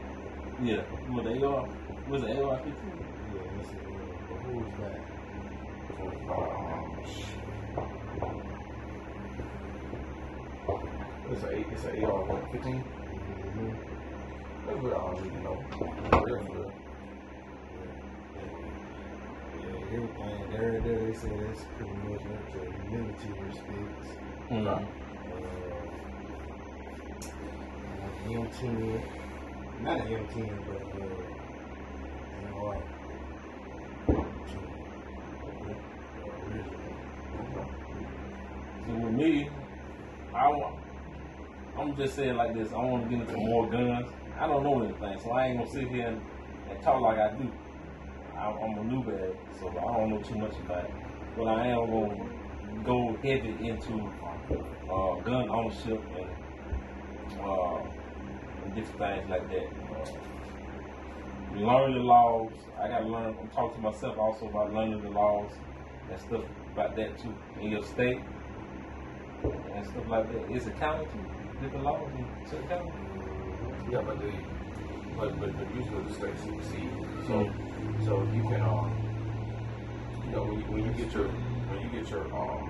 Yeah. 0.63 0.83
What 1.11 1.25
they 1.25 1.43
are? 1.43 1.69
Was 2.07 2.23
it 2.23 2.39
AR 2.39 2.59
15? 2.59 3.18
It's 11.31 11.43
a 11.43 11.47
it's 11.59 11.85
a 11.85 11.87
AR 12.07 12.25
what, 12.25 12.51
15. 12.53 12.73
Mm-hmm. 12.73 13.73
That's 14.67 14.81
what 14.83 14.93
I 14.97 14.97
even 15.27 15.43
know. 15.45 15.57
For 15.71 15.85
real, 16.25 16.41
for 16.47 16.55
real. 16.55 16.73
Everything. 19.93 20.37
There, 20.51 20.81
there, 20.81 20.99
they 20.99 21.13
say 21.13 21.29
pretty 21.77 21.97
much 22.09 22.23
up 22.23 22.43
to 22.53 22.61
military 22.91 23.53
speaks. 23.53 24.09
Mm-hmm. 24.51 24.67
Uh, 24.67 24.81
like 28.01 28.19
M10, 28.25 28.65
not 29.83 29.97
an 30.01 30.07
M10, 30.09 30.49
but 30.67 30.83
uh, 30.99 32.59
AR. 32.59 32.77
So 38.89 38.95
with 38.95 39.13
me, 39.13 39.31
I 40.35 40.49
want, 40.49 40.75
I'm 41.77 41.87
just 41.99 42.15
saying 42.15 42.37
like 42.37 42.55
this. 42.55 42.73
I 42.73 42.77
want 42.77 43.11
to 43.11 43.17
get 43.17 43.29
into 43.29 43.37
more 43.37 43.69
guns. 43.69 44.09
I 44.39 44.47
don't 44.47 44.63
know 44.63 44.83
anything, 44.83 45.21
so 45.21 45.33
I 45.33 45.47
ain't 45.47 45.59
gonna 45.59 45.71
sit 45.71 45.89
here 45.89 46.07
and, 46.07 46.23
and 46.71 46.81
talk 46.83 47.01
like 47.03 47.19
I 47.19 47.33
do. 47.33 47.51
I, 48.37 48.51
I'm 48.51 48.79
a 48.79 48.85
new 48.85 49.03
bad, 49.03 49.37
so 49.59 49.69
I 49.69 49.99
don't 49.99 50.11
know 50.11 50.23
too 50.23 50.37
much 50.37 50.55
about 50.65 50.85
it. 50.85 50.93
But 51.37 51.49
I 51.49 51.67
am 51.67 51.91
gonna 51.91 52.85
go 52.85 53.17
heavy 53.25 53.69
into 53.69 54.13
uh, 54.89 55.21
gun 55.23 55.51
ownership 55.51 56.01
and, 56.17 57.41
uh, 57.41 57.83
and 58.65 58.75
different 58.77 58.99
things 58.99 59.31
like 59.31 59.51
that. 59.51 59.67
Uh, 59.93 61.59
learn 61.59 61.95
the 61.95 62.01
laws. 62.01 62.53
I 62.81 62.89
gotta 62.89 63.09
learn. 63.09 63.37
I'm 63.41 63.49
talking 63.49 63.83
to 63.83 63.91
myself 63.91 64.17
also 64.19 64.47
about 64.47 64.73
learning 64.73 65.03
the 65.03 65.11
laws 65.11 65.51
and 66.13 66.21
stuff 66.21 66.45
about 66.75 66.95
that 66.95 67.19
too 67.19 67.35
in 67.61 67.73
your 67.73 67.83
state 67.83 68.21
and 69.75 69.85
stuff 69.85 70.07
like 70.09 70.33
that. 70.33 70.55
It's 70.55 70.67
accounted 70.67 71.09
to 71.59 71.65
different 71.65 71.85
laws 71.85 72.11
and 72.17 72.27
certain 72.49 72.69
county. 72.69 72.91
Yeah, 73.91 74.03
but 74.03 74.21
the 74.21 74.33
but 75.17 75.41
but, 75.41 75.57
but 75.59 75.75
usually 75.75 76.03
the 76.05 76.15
state 76.15 76.39
supersede. 76.39 76.91
So 77.27 77.51
so 78.05 78.23
you 78.35 78.43
can 78.43 78.63
um 78.63 78.93
you 80.25 80.31
know 80.33 80.43
when 80.45 80.61
you, 80.61 80.67
when 80.67 80.85
you 80.87 80.93
get 80.93 81.13
your 81.13 81.29
when 81.29 81.81
you 81.83 82.01
get 82.01 82.11
your 82.11 82.25
um 82.35 82.69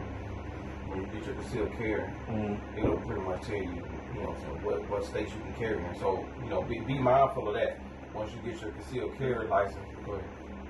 when 0.89 1.01
you 1.01 1.07
get 1.09 1.27
your 1.27 1.35
concealed 1.35 1.73
carry, 1.77 2.09
Mm. 2.29 2.59
it'll 2.79 2.97
pretty 2.99 3.21
much 3.23 3.43
tell 3.43 3.57
you 3.57 3.83
you 4.15 4.23
know 4.23 4.35
so 4.41 4.49
what 4.67 4.89
what 4.89 5.05
states 5.05 5.33
you 5.35 5.41
can 5.41 5.55
carry 5.55 5.85
in. 5.85 5.99
So 5.99 6.25
you 6.43 6.49
know 6.49 6.63
be, 6.63 6.81
be 6.81 6.99
mindful 6.99 7.49
of 7.49 7.55
that. 7.55 7.79
Once 8.15 8.33
you 8.33 8.51
get 8.51 8.61
your 8.63 8.71
concealed 8.73 9.17
carry 9.19 9.47
license, 9.49 9.85
go 10.07 10.13
ahead. 10.13 10.25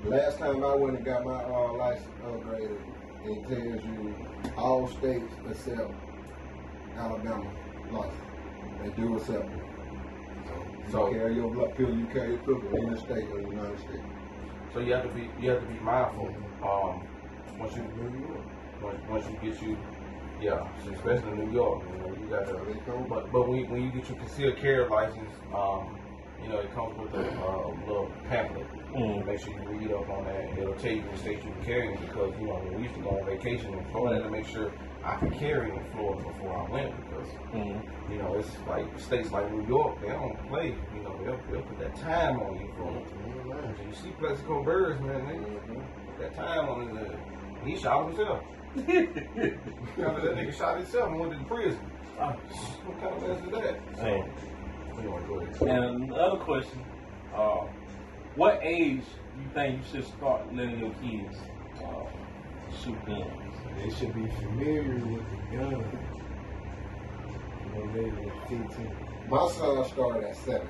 Last 0.05 0.39
time 0.39 0.65
I 0.65 0.75
went 0.75 0.97
and 0.97 1.05
got 1.05 1.25
my 1.25 1.43
uh, 1.43 1.73
license 1.75 2.09
upgraded, 2.25 2.79
it 3.25 3.49
tells 3.49 3.85
you 3.85 4.15
all 4.57 4.89
states 4.89 5.33
except 5.51 5.91
Alabama 6.97 7.51
license. 7.93 8.23
They 8.83 8.91
do 8.91 9.17
accept 9.17 9.45
it. 9.45 9.63
So, 10.47 10.67
So- 10.91 11.09
you 11.09 11.19
carry 11.19 11.35
your 11.35 11.51
blood 11.51 11.77
pill, 11.77 11.91
you 11.95 12.07
carry 12.07 12.31
your 12.31 12.39
pill 12.39 12.61
in 12.75 12.91
the 12.91 12.99
state 12.99 13.29
or 13.31 13.41
the 13.41 13.51
United 13.51 13.79
States. 13.81 14.05
So 14.73 14.81
you 14.81 14.93
have 14.93 15.03
to 15.03 15.09
be 15.15 15.31
you 15.41 15.51
have 15.51 15.61
to 15.61 15.67
be 15.67 15.81
mindful. 15.81 16.29
Um, 16.63 17.03
once 17.59 17.75
you 17.75 17.83
New 17.83 18.21
York, 18.21 18.45
once, 18.83 18.99
once 19.09 19.27
you 19.27 19.51
get 19.51 19.63
you 19.63 19.77
yeah, 20.41 20.63
especially 20.93 21.33
in 21.33 21.49
New 21.49 21.53
York, 21.53 21.83
you 21.83 21.99
know, 21.99 22.15
you 22.15 22.29
got 22.31 22.47
to 22.47 23.05
But 23.09 23.33
but 23.33 23.49
when 23.49 23.59
you, 23.59 23.67
when 23.67 23.83
you 23.83 23.91
get 23.91 24.09
your 24.09 24.19
concealed 24.19 24.57
carry 24.59 24.89
license, 24.89 25.35
um, 25.53 25.99
you 26.43 26.49
know 26.49 26.59
it 26.61 26.73
comes 26.75 26.97
with 26.97 27.13
a 27.15 27.27
uh, 27.43 27.69
little 27.87 28.13
pamphlet. 28.29 28.67
Mm. 28.95 29.27
Make 29.27 29.41
sure 29.41 29.53
you 29.53 29.61
read 29.67 29.93
up 29.93 30.09
on 30.09 30.25
that. 30.27 30.59
It'll 30.59 30.75
tell 30.75 30.93
you 30.93 31.03
what 31.03 31.19
states 31.19 31.45
you 31.45 31.51
can 31.51 31.65
carry 31.65 31.93
in 31.93 32.01
because 32.07 32.33
you 32.39 32.47
know 32.47 32.55
when 32.63 32.77
we 32.77 32.83
used 32.85 32.95
to 32.95 33.01
go 33.03 33.19
on 33.19 33.27
vacation 33.27 33.75
in 33.75 33.85
Florida 33.91 34.23
to 34.23 34.31
make 34.31 34.47
sure 34.47 34.71
I 35.09 35.15
could 35.17 35.33
carry 35.33 35.71
in 35.71 35.85
Florida 35.93 36.23
before 36.29 36.57
I 36.59 36.71
went 36.71 36.95
because 37.09 37.29
Mm. 37.55 37.81
you 38.13 38.19
know 38.19 38.35
it's 38.35 38.51
like 38.69 38.87
states 39.01 39.31
like 39.33 39.51
New 39.51 39.67
York 39.67 40.01
they 40.03 40.09
don't 40.09 40.37
play. 40.49 40.75
You 40.95 41.03
know 41.03 41.17
they'll, 41.25 41.41
they'll 41.51 41.63
put 41.63 41.79
that 41.79 41.97
time 41.97 42.39
on 42.41 42.59
you 42.61 42.69
for. 42.77 42.93
So 43.77 43.83
you 43.89 43.95
see 43.95 44.11
Plaxico 44.21 44.63
Burress, 44.63 45.01
man. 45.01 45.27
They 45.27 45.39
put 46.07 46.19
that 46.21 46.37
time 46.37 46.69
on 46.69 46.97
it. 46.97 47.11
uh, 47.11 47.65
He 47.65 47.77
shot 47.77 48.07
himself. 48.09 48.43
Know, 48.77 50.15
that 50.21 50.37
nigga 50.37 50.53
shot 50.57 50.77
himself 50.77 51.09
and 51.11 51.19
went 51.21 51.33
to 51.33 51.45
prison. 51.55 51.81
What 52.19 53.01
kind 53.01 53.15
of 53.15 53.29
mess 53.29 53.45
is 53.45 53.51
that? 53.51 53.81
Hey. 53.99 54.25
Anyway. 54.99 55.47
And 55.63 56.13
another 56.13 56.37
question: 56.37 56.85
uh, 57.35 57.65
What 58.37 58.61
age 58.63 59.03
do 59.03 59.43
you 59.43 59.49
think 59.55 59.79
you 59.79 59.85
should 59.91 60.07
start 60.17 60.55
letting 60.55 60.79
your 60.79 60.91
kids 61.03 61.37
uh, 61.83 62.05
shoot 62.85 63.07
guns? 63.07 63.48
They 63.79 63.91
should 63.91 64.15
be 64.15 64.27
familiar 64.27 64.95
with 65.07 65.25
the 65.31 65.57
gun. 65.57 65.85
No 67.75 67.85
later 67.95 68.11
than 68.11 68.69
15. 68.69 68.91
my 69.31 69.49
son 69.53 69.89
started 69.89 70.25
at 70.25 70.37
seven. 70.37 70.69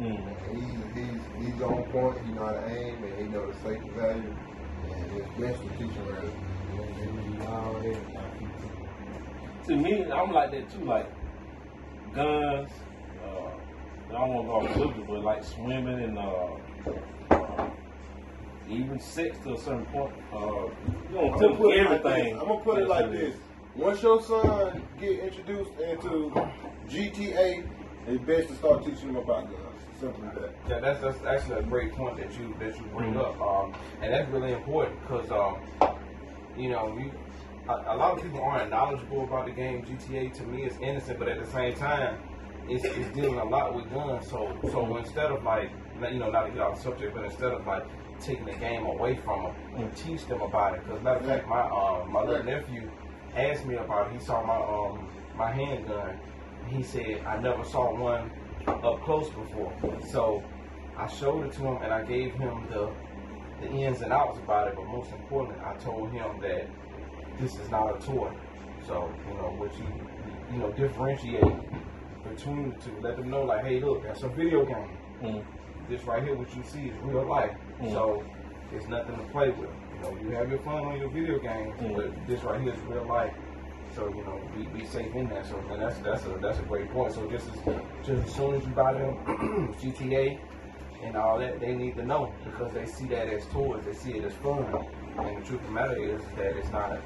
Mm. 0.00 0.36
He's, 0.54 0.94
he's, 0.94 1.52
he's 1.52 1.62
on 1.62 1.82
point, 1.84 2.18
he 2.26 2.32
know 2.32 2.46
how 2.46 2.52
to 2.52 2.68
aim, 2.70 3.04
and 3.04 3.18
he 3.18 3.24
know 3.24 3.50
the 3.50 3.54
safety 3.60 3.88
value. 3.90 4.34
And 4.90 5.16
it's 5.16 5.40
best 5.40 5.62
to 5.62 5.68
teach 5.76 5.92
him 5.92 6.08
early. 6.08 6.32
Yeah, 6.74 6.86
they 6.98 7.06
be 7.06 7.46
already 7.46 7.90
about 7.90 8.32
15. 9.66 9.66
To 9.66 9.76
me, 9.76 10.10
I'm 10.10 10.32
like 10.32 10.50
that 10.52 10.70
too. 10.70 10.84
Like 10.84 11.10
guns. 12.14 12.70
Uh, 13.22 13.50
I 14.08 14.12
don't 14.12 14.34
want 14.34 14.66
to 14.66 14.76
go 14.76 14.82
off 14.82 14.88
subject, 14.88 15.06
but 15.08 15.22
like 15.22 15.44
swimming 15.44 16.02
and 16.02 16.18
uh, 16.18 16.48
even 18.68 18.98
sex 19.00 19.38
to 19.44 19.54
a 19.54 19.58
certain 19.58 19.86
point. 19.86 20.12
Uh, 20.32 20.36
you 20.38 21.14
don't 21.14 21.32
I'm 21.34 21.40
gonna 21.40 21.56
put 21.56 21.76
it 21.76 21.84
like 21.84 22.00
everything. 22.00 22.24
this. 22.34 22.42
I'm 22.42 22.48
gonna 22.48 22.60
put 22.64 22.78
it 22.78 22.88
like 22.88 23.10
this. 23.10 23.36
Once 23.74 24.02
your 24.02 24.22
son 24.22 24.82
get 24.98 25.18
introduced 25.20 25.70
into 25.78 26.30
GTA, 26.88 27.68
it's 28.08 28.24
best 28.24 28.48
to 28.48 28.54
start 28.56 28.84
teaching 28.84 29.10
him 29.10 29.16
about 29.16 29.44
guns. 29.44 29.82
Simple 30.00 30.24
as 30.28 30.34
that. 30.34 30.54
Yeah, 30.68 30.80
that's 30.80 31.00
that's 31.00 31.24
actually 31.24 31.58
a 31.60 31.62
great 31.62 31.92
point 31.92 32.16
that 32.18 32.30
you 32.38 32.54
that 32.58 32.76
you 32.76 32.84
bring 32.94 33.16
up, 33.16 33.40
um, 33.40 33.74
and 34.02 34.12
that's 34.12 34.30
really 34.30 34.52
important 34.52 35.00
because 35.02 35.30
um, 35.30 35.56
you 36.56 36.68
know 36.70 36.96
you 36.98 37.10
a, 37.68 37.72
a 37.72 37.96
lot 37.96 38.16
of 38.16 38.22
people 38.22 38.42
aren't 38.42 38.70
knowledgeable 38.70 39.24
about 39.24 39.46
the 39.46 39.52
game 39.52 39.82
GTA. 39.84 40.32
To 40.34 40.42
me, 40.44 40.64
it's 40.64 40.76
innocent, 40.80 41.18
but 41.18 41.28
at 41.28 41.38
the 41.44 41.50
same 41.50 41.74
time, 41.74 42.18
it's, 42.68 42.84
it's 42.84 43.08
dealing 43.14 43.38
a 43.38 43.44
lot 43.44 43.74
with 43.74 43.90
guns. 43.90 44.28
So 44.28 44.54
so 44.70 44.96
instead 44.98 45.30
of 45.32 45.42
like 45.44 45.70
not- 45.98 46.12
you 46.12 46.18
know 46.18 46.30
not 46.30 46.44
to 46.44 46.50
get 46.50 46.60
off 46.60 46.76
the 46.76 46.82
subject, 46.82 47.14
but 47.14 47.24
instead 47.24 47.52
of 47.52 47.66
like 47.66 47.84
taking 48.20 48.46
the 48.46 48.54
game 48.54 48.84
away 48.86 49.16
from 49.24 49.44
them, 49.44 49.54
and 49.76 49.96
teach 49.96 50.26
them 50.26 50.40
about 50.40 50.74
it. 50.74 50.84
Because 50.84 51.02
matter 51.02 51.20
of 51.20 51.26
fact, 51.26 51.48
my 51.48 51.62
um, 51.62 52.12
my 52.12 52.22
little 52.22 52.44
nephew 52.44 52.90
asked 53.34 53.64
me 53.66 53.76
about 53.76 54.08
it. 54.08 54.18
He 54.18 54.24
saw 54.24 54.42
my 54.44 54.56
um 54.56 55.08
my 55.36 55.50
handgun. 55.50 56.18
He 56.68 56.82
said 56.82 57.24
I 57.26 57.38
never 57.40 57.64
saw 57.64 57.94
one 57.94 58.30
up 58.66 59.02
close 59.02 59.28
before. 59.30 59.72
So 60.10 60.42
I 60.96 61.06
showed 61.06 61.46
it 61.46 61.52
to 61.54 61.62
him 61.62 61.82
and 61.82 61.92
I 61.92 62.02
gave 62.04 62.32
him 62.34 62.66
the 62.70 62.90
the 63.60 63.68
ins 63.68 64.00
and 64.00 64.12
outs 64.12 64.38
about 64.38 64.68
it. 64.68 64.76
But 64.76 64.86
most 64.86 65.12
importantly, 65.12 65.62
I 65.64 65.74
told 65.74 66.10
him 66.10 66.40
that 66.40 66.68
this 67.38 67.58
is 67.58 67.70
not 67.70 67.96
a 67.96 68.06
toy. 68.06 68.32
So 68.86 69.12
you 69.28 69.34
know 69.34 69.54
what 69.58 69.72
you 69.78 69.86
you 70.52 70.58
know 70.58 70.72
differentiate 70.72 71.42
between 72.28 72.70
the 72.70 72.76
two. 72.76 72.96
Let 73.00 73.16
them 73.16 73.30
know 73.30 73.44
like, 73.44 73.64
hey, 73.64 73.80
look, 73.80 74.02
that's 74.02 74.22
a 74.22 74.28
video 74.28 74.64
game. 74.64 74.98
Mm. 75.22 75.44
This 75.88 76.02
right 76.04 76.22
here, 76.22 76.34
what 76.34 76.54
you 76.56 76.62
see 76.64 76.88
is 76.88 76.94
real 77.02 77.26
life. 77.26 77.52
Mm. 77.80 77.92
So 77.92 78.24
it's 78.72 78.88
nothing 78.88 79.16
to 79.16 79.22
play 79.32 79.50
with. 79.50 79.70
You 79.94 80.00
know, 80.02 80.18
you 80.22 80.30
have 80.30 80.50
your 80.50 80.58
fun 80.60 80.84
on 80.84 80.98
your 80.98 81.08
video 81.08 81.38
games, 81.38 81.74
Mm. 81.80 81.96
but 81.96 82.26
this 82.26 82.42
right 82.42 82.60
here 82.60 82.72
is 82.72 82.80
real 82.82 83.04
life. 83.04 83.32
So 83.94 84.08
you 84.08 84.24
know, 84.24 84.40
be, 84.54 84.64
be 84.78 84.84
safe 84.84 85.14
in 85.14 85.28
that. 85.28 85.46
So 85.46 85.58
and 85.70 85.80
that's 85.80 85.98
that's 86.00 86.24
a 86.26 86.38
that's 86.42 86.58
a 86.58 86.62
great 86.62 86.90
point. 86.92 87.14
So 87.14 87.28
just 87.30 87.48
as 87.48 87.58
just 88.04 88.26
as 88.26 88.34
soon 88.34 88.54
as 88.56 88.64
you 88.64 88.70
buy 88.72 88.92
them 88.94 89.16
GTA 89.80 90.38
and 91.02 91.16
all 91.16 91.38
that, 91.38 91.60
they 91.60 91.72
need 91.74 91.96
to 91.96 92.04
know 92.04 92.32
because 92.44 92.72
they 92.72 92.84
see 92.84 93.06
that 93.06 93.28
as 93.28 93.46
toys, 93.46 93.82
they 93.86 93.94
see 93.94 94.12
it 94.18 94.24
as 94.24 94.34
fun. 94.34 94.64
And 95.18 95.40
the 95.42 95.46
truth 95.46 95.60
of 95.60 95.66
the 95.66 95.72
matter 95.72 95.96
is 95.96 96.20
that 96.36 96.56
it's 96.56 96.70
not 96.70 96.92
a 96.92 97.00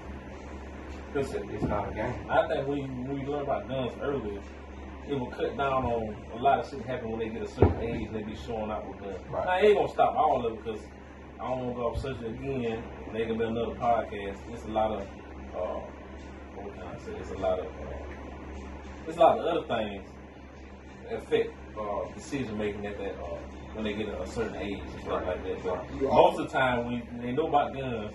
it's, 1.15 1.33
a, 1.33 1.43
it's 1.51 1.65
not 1.65 1.91
a 1.91 1.95
game. 1.95 2.15
I 2.29 2.47
think 2.49 2.67
we 2.69 2.83
you, 2.83 2.87
when 2.87 3.21
you 3.21 3.27
learn 3.27 3.43
about 3.43 3.69
guns 3.69 3.93
earlier, 4.01 4.41
it 5.09 5.19
will 5.19 5.30
cut 5.30 5.57
down 5.57 5.85
on 5.85 6.16
a 6.33 6.37
lot 6.37 6.61
of 6.61 6.69
shit 6.69 6.85
happen 6.87 7.11
when 7.11 7.21
they 7.21 7.28
get 7.28 7.42
a 7.42 7.49
certain 7.49 7.80
age 7.80 8.07
and 8.07 8.14
they 8.14 8.23
be 8.23 8.37
showing 8.37 8.71
out 8.71 8.87
with 8.87 9.00
guns. 9.00 9.21
Right. 9.28 9.45
Now, 9.45 9.52
I 9.52 9.61
ain't 9.61 9.76
gonna 9.76 9.88
stop 9.88 10.14
all 10.16 10.47
of 10.47 10.52
it 10.52 10.64
because 10.64 10.80
I 11.40 11.49
don't 11.49 11.59
want 11.59 11.71
to 11.71 11.80
go 11.80 11.87
off 11.88 12.00
subject 12.00 12.42
again. 12.42 12.85
They 13.12 13.25
can 13.26 13.38
be 13.38 13.45
another 13.45 13.75
podcast. 13.75 14.38
It's 14.52 14.64
a 14.64 14.69
lot 14.69 14.92
of, 14.92 15.02
uh, 15.57 15.80
what 16.54 16.75
can 16.75 16.87
I 16.87 16.99
say? 16.99 17.12
It's 17.19 17.30
a 17.30 17.38
lot 17.38 17.59
of, 17.59 17.66
uh, 17.66 19.09
it's 19.09 19.16
a 19.16 19.21
lot 19.21 19.38
of 19.38 19.47
other 19.47 19.66
things 19.66 20.04
that 21.09 21.16
affect 21.16 21.49
uh, 21.78 22.14
decision 22.14 22.59
making 22.59 22.87
at 22.87 22.99
that 22.99 23.14
uh, 23.16 23.38
when 23.75 23.85
they 23.85 23.95
get 23.95 24.09
a, 24.09 24.21
a 24.23 24.26
certain 24.26 24.57
age 24.57 24.78
and 24.80 25.02
stuff 25.02 25.26
like 25.26 25.42
that. 25.42 25.64
But 25.64 25.95
You 25.99 26.09
most 26.09 26.38
of 26.38 26.47
the 26.47 26.52
time, 26.52 26.87
when 26.87 27.02
they 27.23 27.33
know 27.33 27.49
about 27.49 27.73
guns, 27.75 28.12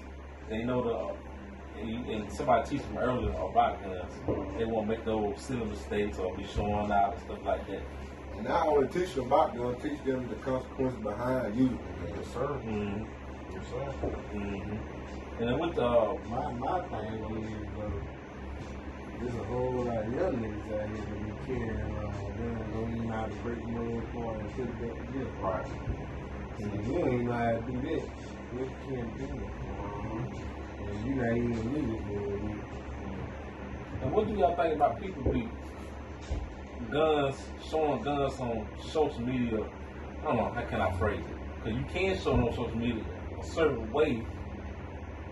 they 0.50 0.64
know 0.64 0.84
the 0.84 0.94
uh, 0.94 1.25
and, 1.82 2.10
and 2.10 2.32
somebody 2.32 2.70
teach 2.70 2.82
them 2.82 2.98
earlier 2.98 3.30
about 3.32 3.84
guns, 3.84 4.12
they 4.58 4.66
won't 4.66 4.88
make 4.88 5.04
those 5.06 5.40
silly 5.42 5.66
mistakes 5.66 6.18
or 6.18 6.36
be 6.36 6.46
showing 6.46 6.92
out 6.92 7.14
and 7.14 7.22
stuff 7.24 7.46
like 7.46 7.68
that. 7.68 7.82
And 8.36 8.48
not 8.48 8.68
only 8.68 8.88
teach 8.88 9.14
them 9.14 9.28
about 9.28 9.56
guns, 9.56 9.82
teach 9.82 10.04
them 10.04 10.28
the 10.28 10.36
consequences 10.36 11.00
behind 11.02 11.56
using 11.56 11.78
guns. 11.78 12.18
Yes, 12.18 12.34
sir. 12.34 12.48
Mm-hmm. 12.48 13.04
Yes, 13.54 13.66
sir. 13.70 14.10
Mm-hmm. 14.34 15.42
And 15.42 15.50
then 15.50 15.60
with 15.60 15.78
uh, 15.78 16.14
My 16.30 16.52
my 16.54 16.82
thing 16.88 17.44
is 17.44 17.68
uh, 17.78 17.90
there's 19.20 19.36
a 19.36 19.44
whole 19.46 19.84
lot 19.84 19.98
of 19.98 20.14
young 20.14 20.36
niggas 20.38 20.82
out 20.82 20.90
here 20.90 21.06
that 21.06 21.20
be 21.26 21.54
carrying 21.54 21.70
around 21.70 22.16
guns, 22.38 22.74
don't 22.74 22.92
even 22.96 23.08
know 23.08 23.14
how 23.14 23.26
to 23.26 23.36
break 23.36 23.60
them 23.60 23.98
apart 24.00 24.40
and 24.40 24.50
put 24.56 24.66
it 24.66 24.82
back 24.82 24.96
together. 25.08 25.32
Right. 25.42 25.68
And 26.60 26.74
if 26.74 26.88
you 26.88 26.94
don't 26.94 27.14
even 27.14 27.26
know 27.26 27.34
how 27.34 27.52
to 27.52 27.62
do 27.62 27.74
that, 27.82 28.04
what 28.56 28.70
you 28.90 28.96
can 28.96 29.08
do? 29.18 30.55
And 30.88 31.06
you 31.06 31.14
even. 31.36 32.62
And 34.02 34.12
what 34.12 34.28
do 34.28 34.34
y'all 34.38 34.56
think 34.56 34.76
about 34.76 35.00
people 35.02 35.24
be 35.34 35.50
guns 36.92 37.36
showing 37.72 38.02
guns 38.04 38.34
on 38.40 38.70
social 38.94 39.24
media? 39.26 39.58
I 40.22 40.28
don't 40.28 40.38
know 40.38 40.52
how 40.54 40.66
can 40.70 40.82
I 40.82 40.90
phrase 41.00 41.22
it 41.22 41.38
because 41.64 41.78
you 41.78 41.86
can 41.92 42.16
show 42.22 42.32
them 42.32 42.44
on 42.44 42.54
social 42.54 42.78
media 42.80 43.04
a 43.40 43.44
certain 43.54 43.92
way 43.92 44.26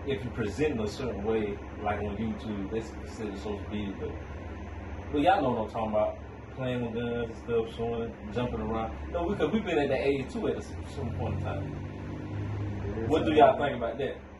if 0.06 0.24
you 0.24 0.30
present 0.30 0.80
a 0.80 0.88
certain 0.88 1.22
way, 1.24 1.56
like 1.80 1.98
on 2.00 2.16
YouTube. 2.16 2.68
That's 2.72 2.90
considered 2.98 3.38
social 3.38 3.66
media, 3.70 3.94
but 4.00 4.10
but 5.12 5.20
y'all 5.22 5.42
know 5.42 5.50
what 5.50 5.66
I'm 5.66 5.70
talking 5.70 5.94
about. 5.94 6.12
Playing 6.56 6.82
with 6.82 6.94
guns 6.94 7.30
and 7.30 7.38
stuff, 7.38 7.64
showing 7.76 8.14
jumping 8.34 8.60
around. 8.60 8.90
No, 9.12 9.28
because 9.28 9.50
we've 9.52 9.64
been 9.64 9.78
at 9.78 9.88
that 9.88 10.02
age 10.06 10.26
too 10.32 10.46
at 10.48 10.56
some 10.86 11.10
point 11.18 11.34
in 11.38 11.42
time. 11.42 11.64
What 13.08 13.24
do 13.24 13.32
y'all 13.34 13.58
think 13.58 13.76
about 13.76 13.98
that? 13.98 14.33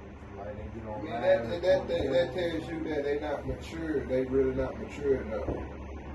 Like 0.57 0.75
they 0.75 0.81
get 0.81 0.89
on 0.89 1.07
Yeah, 1.07 1.21
that, 1.21 1.51
that, 1.51 1.63
that, 1.63 1.89
that, 1.89 2.13
that 2.13 2.35
tells 2.35 2.69
you 2.69 2.85
that 2.85 3.05
they 3.05 3.19
not 3.21 3.47
mature. 3.47 4.07
They 4.07 4.25
really 4.25 4.55
not 4.55 4.79
mature 4.79 5.23
enough. 5.23 5.49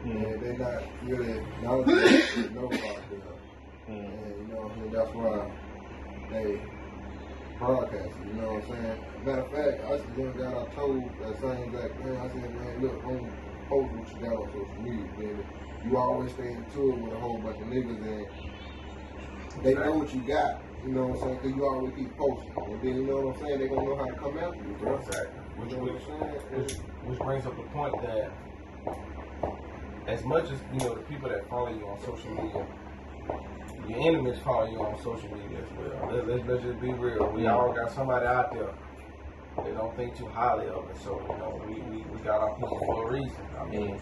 Mm. 0.06 0.34
And 0.34 0.42
they 0.42 0.58
not 0.58 0.84
really 1.04 1.42
knowledgeable 1.64 2.62
know 2.62 2.68
about 2.68 2.80
guns. 2.80 3.42
Mm. 3.90 4.24
And 4.26 4.38
you 4.40 4.54
know 4.54 4.62
what 4.62 4.72
I 4.72 4.80
mean? 4.80 4.92
That's 4.92 5.14
why 5.14 5.52
they 6.32 6.62
broadcast 7.60 8.16
it, 8.16 8.28
you 8.28 8.34
know 8.40 8.54
what 8.54 8.64
I'm 8.64 8.72
saying? 8.72 9.00
Matter 9.26 9.42
of 9.42 9.52
fact, 9.52 9.84
I 9.84 9.98
just 9.98 10.10
one 10.16 10.32
guy 10.40 10.48
I 10.48 10.66
told 10.76 11.04
that 11.20 11.36
same 11.44 11.64
exact 11.68 11.94
thing. 12.00 12.16
I 12.16 12.28
said, 12.32 12.56
man, 12.56 12.82
look, 12.82 13.04
don't 13.04 13.28
post 13.68 13.92
what 13.92 14.08
you 14.08 14.18
got 14.24 14.40
on 14.40 14.48
social 14.56 14.80
media, 14.80 15.12
baby. 15.20 15.44
You 15.86 15.98
always 15.98 16.32
stay 16.32 16.56
in 16.56 16.66
tour 16.74 16.96
with 16.96 17.14
a 17.14 17.20
whole 17.20 17.38
bunch 17.40 17.60
of 17.60 17.68
niggas 17.68 18.00
and 18.00 18.28
they 19.64 19.74
know 19.74 20.00
what 20.00 20.14
you 20.14 20.22
got, 20.22 20.62
you 20.86 20.92
know 20.92 21.08
what 21.08 21.18
I'm 21.18 21.22
saying? 21.24 21.36
Because 21.42 21.56
you 21.58 21.66
always 21.66 21.94
keep 21.96 22.18
posting. 22.18 22.52
And 22.58 22.82
then, 22.82 22.96
you 22.96 23.04
know 23.04 23.18
what 23.22 23.36
I'm 23.36 23.42
saying? 23.42 23.60
They're 23.60 23.68
going 23.68 23.86
to 23.86 23.90
know 23.92 23.96
how 23.98 24.06
to 24.06 24.16
come 24.16 24.38
after 24.40 24.58
you, 24.64 24.76
bro. 24.80 24.98
Exactly. 24.98 25.40
Which, 25.60 25.72
You 25.72 25.78
know 25.78 25.84
which, 25.84 26.04
what 26.04 26.22
I'm 26.24 26.32
saying? 26.32 26.64
which, 26.64 26.74
which 27.06 27.20
brings 27.20 27.46
up 27.46 27.56
the 27.58 27.64
point 27.76 27.96
that 28.02 28.32
as 30.08 30.24
much 30.26 30.46
as 30.50 30.60
you 30.74 30.80
know 30.80 30.96
the 30.96 31.02
people 31.02 31.30
that 31.30 31.48
follow 31.50 31.70
you 31.70 31.86
on 31.86 32.00
social 32.02 32.32
media, 32.32 32.66
your 33.88 34.00
enemies 34.00 34.38
follow 34.44 34.70
you 34.70 34.80
on 34.80 34.98
social 35.04 35.30
media 35.30 35.60
as 35.60 35.72
well. 35.78 36.10
Let, 36.16 36.28
let's, 36.28 36.44
let's 36.48 36.64
just 36.64 36.82
be 36.82 36.92
real. 36.94 37.30
We 37.32 37.48
all 37.48 37.74
got 37.74 37.92
somebody 37.92 38.26
out 38.26 38.52
there 38.54 38.74
that 39.58 39.78
don't 39.78 39.96
think 39.96 40.18
too 40.18 40.28
highly 40.28 40.68
of 40.68 40.90
it. 40.90 40.98
So 41.04 41.20
you 41.22 41.38
know, 41.38 41.62
we, 41.68 41.74
we, 41.92 41.98
we 42.04 42.20
got 42.24 42.42
our 42.42 42.56
people 42.56 42.80
for 42.86 43.08
a 43.10 43.12
reason. 43.12 43.46
I 43.60 43.66
mean, 43.66 44.00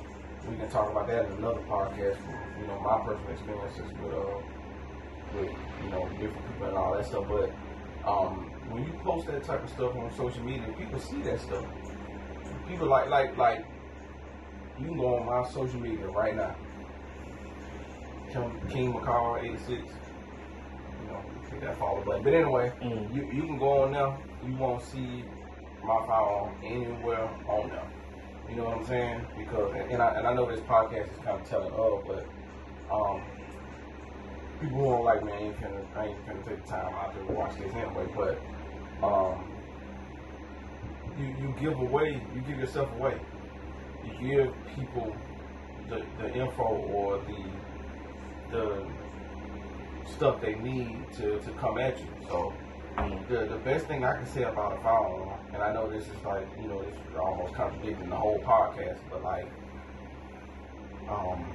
we 0.49 0.55
can 0.57 0.69
talk 0.69 0.91
about 0.91 1.07
that 1.07 1.25
in 1.25 1.31
another 1.33 1.61
podcast. 1.67 2.17
You 2.61 2.67
know, 2.67 2.79
my 2.79 3.03
personal 3.05 3.31
experiences 3.33 3.91
with 4.03 4.13
uh 4.13 4.39
with 5.33 5.51
you 5.83 5.89
know 5.89 6.07
different 6.19 6.47
people 6.47 6.67
and 6.67 6.77
all 6.77 6.93
that 6.95 7.05
stuff. 7.05 7.25
But 7.27 7.51
um, 8.07 8.51
when 8.69 8.83
you 8.85 8.93
post 9.03 9.27
that 9.27 9.43
type 9.43 9.63
of 9.63 9.69
stuff 9.69 9.95
on 9.95 10.11
social 10.15 10.43
media, 10.43 10.73
people 10.77 10.99
see 10.99 11.21
that 11.23 11.39
stuff. 11.39 11.65
People 12.67 12.87
like 12.87 13.09
like 13.09 13.37
like 13.37 13.65
you 14.79 14.87
can 14.87 14.97
go 14.97 15.15
on 15.17 15.25
my 15.25 15.49
social 15.49 15.79
media 15.79 16.07
right 16.07 16.35
now. 16.35 16.55
King, 18.31 18.61
King 18.69 18.93
McCall 18.93 19.43
eighty 19.43 19.57
six. 19.57 19.81
You 21.01 21.07
know, 21.07 21.23
hit 21.49 21.61
that 21.61 21.79
follow 21.79 22.03
button. 22.03 22.23
But 22.23 22.33
anyway, 22.33 22.71
Mm. 22.81 23.15
you 23.15 23.23
you 23.31 23.41
can 23.43 23.57
go 23.57 23.83
on 23.83 23.93
there. 23.93 24.17
You 24.45 24.55
won't 24.57 24.81
see 24.83 25.23
my 25.83 26.05
file 26.05 26.53
anywhere 26.63 27.29
on 27.47 27.69
there. 27.69 27.87
You 28.49 28.55
know 28.57 28.65
what 28.65 28.77
I'm 28.79 28.85
saying? 28.85 29.25
Because 29.37 29.73
and 29.89 30.01
I 30.01 30.09
and 30.15 30.27
I 30.27 30.33
know 30.33 30.45
this 30.49 30.59
podcast 30.61 31.11
is 31.11 31.17
kind 31.23 31.41
of 31.41 31.49
telling 31.49 31.71
of, 31.73 32.05
but 32.05 32.25
um, 32.93 33.21
people 34.61 34.77
who 34.79 34.85
don't 34.85 35.05
like 35.05 35.23
me, 35.23 35.31
I 35.31 35.37
ain't 35.37 35.57
finna 35.61 35.85
I 35.95 36.05
ain't 36.07 36.25
finna 36.25 36.45
take 36.45 36.65
the 36.65 36.71
time 36.71 36.93
out 36.93 37.13
to 37.13 37.33
watch 37.33 37.57
this 37.57 37.73
anyway. 37.73 38.07
But 38.15 39.05
um, 39.05 39.43
you 41.19 41.25
you 41.41 41.55
give 41.59 41.79
away, 41.79 42.21
you 42.35 42.41
give 42.41 42.59
yourself 42.59 42.91
away. 42.93 43.19
You 44.05 44.27
give 44.35 44.53
people 44.75 45.15
the, 45.89 46.03
the 46.19 46.33
info 46.33 46.63
or 46.63 47.17
the 47.19 48.57
the 48.57 48.85
stuff 50.09 50.41
they 50.41 50.55
need 50.55 51.05
to, 51.17 51.39
to 51.39 51.51
come 51.59 51.77
at 51.77 51.99
you. 51.99 52.07
So 52.27 52.53
the 53.29 53.45
the 53.45 53.57
best 53.57 53.85
thing 53.85 54.03
I 54.03 54.15
can 54.15 54.25
say 54.25 54.43
about 54.43 54.73
a 54.73 54.77
firearm, 54.77 55.39
and 55.53 55.61
I 55.61 55.73
know 55.73 55.89
this 55.89 56.05
is 56.05 56.23
like 56.25 56.47
you 56.61 56.67
know 56.67 56.81
this 56.81 56.93
is 56.93 57.15
almost 57.15 57.53
contradicting 57.53 58.09
the 58.09 58.15
whole 58.15 58.39
podcast, 58.39 58.97
but 59.09 59.23
like 59.23 59.47
um 61.09 61.45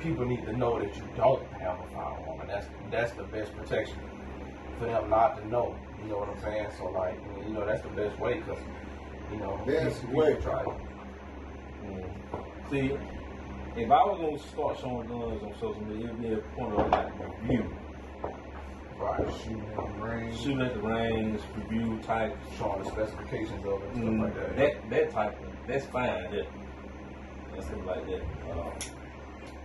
people 0.00 0.24
need 0.26 0.44
to 0.46 0.56
know 0.56 0.78
that 0.80 0.94
you 0.96 1.02
don't 1.16 1.44
have 1.52 1.78
a 1.80 1.86
firearm, 1.94 2.40
and 2.40 2.48
that's 2.50 2.66
that's 2.90 3.12
the 3.12 3.22
best 3.24 3.54
protection 3.56 3.98
for 4.78 4.86
them 4.86 5.08
not 5.10 5.38
to 5.38 5.48
know. 5.48 5.74
You 6.02 6.08
know 6.10 6.18
what 6.18 6.28
I'm 6.30 6.40
saying? 6.42 6.68
So 6.78 6.86
like 6.90 7.18
you 7.46 7.52
know 7.54 7.64
that's 7.66 7.82
the 7.82 7.88
best 7.90 8.18
way 8.18 8.34
because 8.38 8.58
you 9.30 9.38
know 9.38 9.60
Best 9.66 10.00
people 10.00 10.16
way. 10.16 10.34
try 10.42 10.60
it. 10.62 10.68
Mm. 11.84 12.70
See, 12.70 12.96
if 13.76 13.90
I 13.90 14.04
was 14.04 14.18
gonna 14.20 14.38
start 14.38 14.78
showing 14.80 15.06
guns 15.08 15.42
on 15.42 15.54
social 15.60 15.82
media, 15.84 16.06
it'd 16.06 16.20
be 16.20 16.32
a 16.32 16.38
point 16.56 16.74
of 16.80 16.90
like 16.90 17.12
review, 17.42 17.70
Right. 18.98 19.32
Shooting 19.42 19.64
in 19.64 19.76
the 19.76 20.04
rain. 20.06 20.36
shooting 20.36 20.60
at 20.60 20.74
the 20.74 20.80
range, 20.80 21.40
review 21.56 21.98
type, 22.02 22.36
Showing 22.58 22.82
the 22.84 22.90
specifications 22.90 23.64
of 23.64 23.82
it 23.82 23.90
and 23.94 24.04
mm, 24.04 24.34
stuff 24.34 24.36
like 24.36 24.56
that. 24.56 24.56
that 24.56 24.90
that 24.90 25.10
type 25.10 25.40
of 25.40 25.46
that's 25.66 25.86
fine. 25.86 26.30
That 26.30 26.46
that's 27.54 27.66
something 27.66 27.86
like 27.86 28.06
that. 28.06 28.22
Uh, 28.50 28.70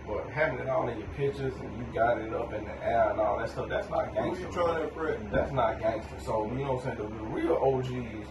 But 0.06 0.30
having 0.30 0.58
it 0.60 0.68
all 0.68 0.88
in 0.88 0.98
your 0.98 1.08
pictures 1.18 1.54
and 1.58 1.70
you 1.78 1.84
got 1.92 2.18
it 2.18 2.32
up 2.32 2.52
in 2.54 2.64
the 2.64 2.76
air 2.84 3.10
and 3.10 3.20
all 3.20 3.38
that 3.38 3.50
stuff, 3.50 3.68
that's 3.68 3.90
not 3.90 4.06
Who 4.08 4.14
gangster. 4.14 4.46
you 4.46 4.52
trying 4.52 4.74
to 4.76 4.82
impress? 4.84 5.18
That's 5.32 5.52
not 5.52 5.80
gangster. 5.80 6.16
So, 6.20 6.46
you 6.52 6.64
know 6.64 6.74
what 6.74 6.86
I'm 6.86 6.96
saying? 6.96 7.10
The, 7.10 7.16
the 7.18 7.24
real 7.34 7.56
OGs, 7.58 8.26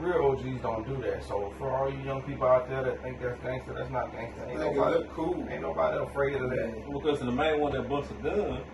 real 0.00 0.20
OGs 0.26 0.60
don't 0.60 0.84
do 0.88 0.96
that. 1.06 1.22
So, 1.24 1.54
for 1.58 1.70
all 1.70 1.88
you 1.90 2.02
young 2.02 2.22
people 2.22 2.46
out 2.48 2.68
there 2.68 2.82
that 2.82 3.00
think 3.02 3.20
that's 3.20 3.38
gangster, 3.42 3.74
that's 3.78 3.90
not 3.90 4.10
gangster. 4.12 4.42
Ain't 4.50 4.58
Think 4.58 4.74
nobody, 4.74 4.98
look 4.98 5.10
cool. 5.14 5.46
ain't 5.50 5.62
nobody 5.62 5.98
afraid 6.02 6.34
of 6.34 6.50
that. 6.50 6.74
because 6.92 7.20
the 7.20 7.30
main 7.30 7.60
one 7.60 7.72
that 7.72 7.88
busts 7.88 8.10
a 8.10 8.14
gun, 8.14 8.64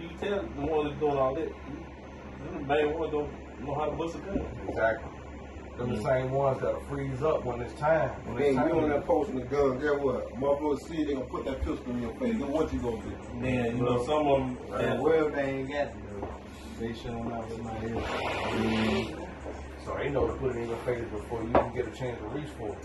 you 0.00 0.08
tell 0.18 0.40
the 0.48 0.62
one 0.64 0.88
that's 0.88 1.00
doing 1.00 1.16
all 1.18 1.34
that, 1.34 1.48
the 1.48 2.60
main 2.64 2.92
one 2.98 3.10
don't 3.10 3.32
know 3.60 3.74
how 3.74 3.84
to 3.86 3.92
bust 3.96 4.16
a 4.16 4.18
gun. 4.20 4.40
Exactly. 4.68 5.10
They're 5.76 5.86
the 5.86 5.92
Mm. 5.94 6.02
same 6.04 6.30
ones 6.32 6.60
that'll 6.60 6.80
freeze 6.88 7.22
up 7.22 7.44
when 7.44 7.60
it's 7.60 7.78
time. 7.78 8.08
When 8.24 8.36
Then 8.36 8.46
it's 8.46 8.54
you 8.54 8.60
time. 8.62 8.78
on 8.84 8.88
that 8.88 9.06
post 9.06 9.30
posting 9.30 9.40
the 9.40 9.44
gun, 9.46 9.78
guess 9.78 10.00
what? 10.02 10.34
Motherfuckers 10.40 10.80
see 10.88 11.04
they 11.04 11.12
gonna 11.14 11.26
put 11.26 11.44
that 11.44 11.58
pistol 11.62 11.90
in 11.92 12.00
your 12.02 12.12
face. 12.14 12.38
Then 12.38 12.50
what 12.52 12.72
you 12.72 12.78
gonna 12.80 12.96
do? 13.02 13.12
Then 13.42 13.76
you 13.76 13.82
know 13.84 14.02
some 14.04 14.26
of 14.26 14.38
them. 14.38 14.58
And 14.80 15.02
well, 15.02 15.28
they 15.30 15.42
ain't 15.42 15.68
got 15.70 15.92
to 15.92 15.98
do. 15.98 16.28
They 16.80 16.92
showing 16.94 17.30
up 17.32 17.48
with 17.48 17.62
my 17.62 17.84
ear. 17.84 19.06
So 19.84 19.94
they 19.98 20.08
know 20.08 20.26
to 20.26 20.32
put 20.34 20.56
it 20.56 20.62
in 20.62 20.68
your 20.68 20.78
face 20.78 21.04
before 21.10 21.42
you 21.42 21.50
can 21.52 21.74
get 21.74 21.86
a 21.88 21.90
chance 21.90 22.18
to 22.20 22.26
reach 22.28 22.48
for 22.58 22.68
it. 22.68 22.78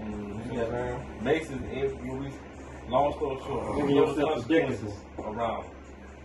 Mm, 0.00 0.46
You 0.52 0.58
know 0.58 0.64
what 0.64 0.74
I'm 0.74 0.86
saying? 0.86 1.00
Basically, 1.24 1.80
if 1.80 2.00
we, 2.00 2.30
long 2.88 3.12
story 3.14 3.38
short, 3.46 3.76
Give 3.76 3.86
know 3.86 4.14
the 4.14 4.20
yourself 4.22 4.32
consequences 4.48 4.94
around. 5.18 5.64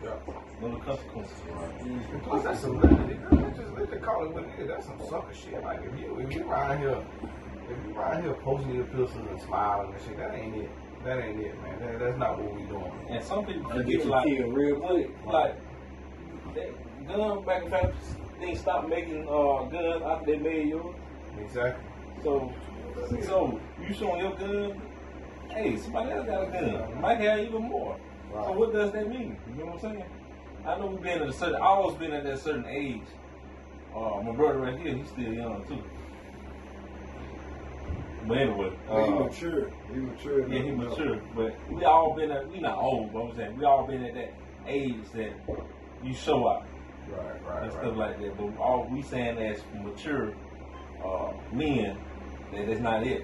Yeah. 0.05 0.13
Know 0.61 0.71
the 0.77 0.85
consequences 0.85 1.37
around. 1.49 2.23
Plus, 2.23 2.43
that's 2.43 2.59
some 2.59 2.79
literally, 2.79 3.17
let's 3.31 3.57
just 3.57 3.71
let 3.73 3.89
the 3.89 3.97
call 3.97 4.25
it 4.25 4.31
what 4.31 4.43
it 4.43 4.59
is. 4.59 4.67
That's 4.67 4.85
some 4.85 4.99
sucker 5.09 5.33
shit. 5.33 5.63
Like 5.63 5.79
if 5.83 5.99
you 5.99 6.19
if 6.19 6.33
you 6.33 6.47
around 6.47 6.77
here, 6.77 7.03
if 7.69 7.77
you 7.87 7.97
around 7.97 8.23
here 8.23 8.33
posting 8.35 8.75
your 8.75 8.85
pistols 8.85 9.11
and 9.29 9.41
smiling 9.41 9.93
and 9.93 10.03
shit, 10.03 10.17
that 10.17 10.35
ain't 10.35 10.55
it. 10.55 10.69
That 11.03 11.23
ain't 11.23 11.39
it, 11.39 11.61
man. 11.61 11.79
That, 11.79 11.99
that's 11.99 12.17
not 12.19 12.39
what 12.39 12.53
we 12.53 12.61
doing. 12.67 12.91
And 13.09 13.23
some 13.23 13.45
people 13.45 13.63
Get 13.63 13.77
forget 13.77 14.03
you 14.05 14.09
like, 14.11 14.25
killed 14.27 14.53
real 14.53 14.79
quick. 14.79 15.09
like 15.25 15.55
that 16.53 17.07
gun 17.07 17.45
manufacturers 17.45 18.15
they 18.39 18.53
stopped 18.55 18.89
making 18.89 19.23
uh, 19.27 19.63
guns 19.71 20.03
after 20.03 20.25
they 20.25 20.37
made 20.37 20.69
yours. 20.69 20.95
Exactly. 21.39 21.83
So, 22.23 22.53
so 23.23 23.59
you 23.81 23.93
showing 23.93 24.21
your 24.21 24.35
gun? 24.35 24.81
Hey, 25.49 25.77
somebody 25.77 26.11
else 26.11 26.27
got 26.27 26.47
a 26.47 26.51
gun. 26.51 27.01
Might 27.01 27.19
have 27.21 27.39
even 27.39 27.63
more. 27.63 27.97
So 28.43 28.51
what 28.51 28.73
does 28.73 28.91
that 28.91 29.07
mean? 29.07 29.37
You 29.47 29.63
know 29.63 29.71
what 29.71 29.85
I'm 29.85 29.91
saying? 29.91 30.05
I 30.67 30.77
know 30.77 30.87
we've 30.87 31.01
been 31.01 31.21
at 31.21 31.29
a 31.29 31.33
certain. 31.33 31.55
I 31.55 31.65
always 31.65 31.97
been 31.97 32.11
at 32.13 32.23
that 32.25 32.39
certain 32.39 32.65
age. 32.67 33.01
Uh, 33.95 34.21
my 34.23 34.35
brother 34.35 34.59
right 34.59 34.77
here, 34.79 34.95
he's 34.95 35.09
still 35.09 35.31
young 35.31 35.63
too. 35.67 35.81
But 38.27 38.37
anyway, 38.37 38.71
Well, 38.89 39.05
he 39.05 39.11
uh, 39.13 39.19
mature. 39.19 39.71
He 39.93 39.99
mature. 39.99 40.47
yeah, 40.49 40.63
he 40.63 40.71
mature. 40.71 41.21
But 41.35 41.55
we 41.69 41.83
all 41.85 42.15
been 42.15 42.31
at. 42.31 42.49
We 42.49 42.59
not 42.59 42.77
old, 42.77 43.13
but 43.13 43.19
I'm 43.19 43.35
saying 43.35 43.57
we 43.57 43.65
all 43.65 43.87
been 43.87 44.03
at 44.03 44.15
that 44.15 44.33
age 44.67 45.05
that 45.13 45.33
you 46.03 46.13
show 46.13 46.45
up. 46.45 46.67
Right, 47.07 47.39
right, 47.45 47.63
and 47.63 47.73
right. 47.73 47.83
stuff 47.83 47.95
like 47.95 48.19
that. 48.19 48.37
But 48.37 48.57
all 48.59 48.89
we 48.91 49.03
saying 49.03 49.37
as 49.37 49.61
mature, 49.83 50.33
uh, 51.05 51.33
men 51.53 51.97
that 52.51 52.67
that's 52.67 52.81
not 52.81 53.05
it. 53.05 53.21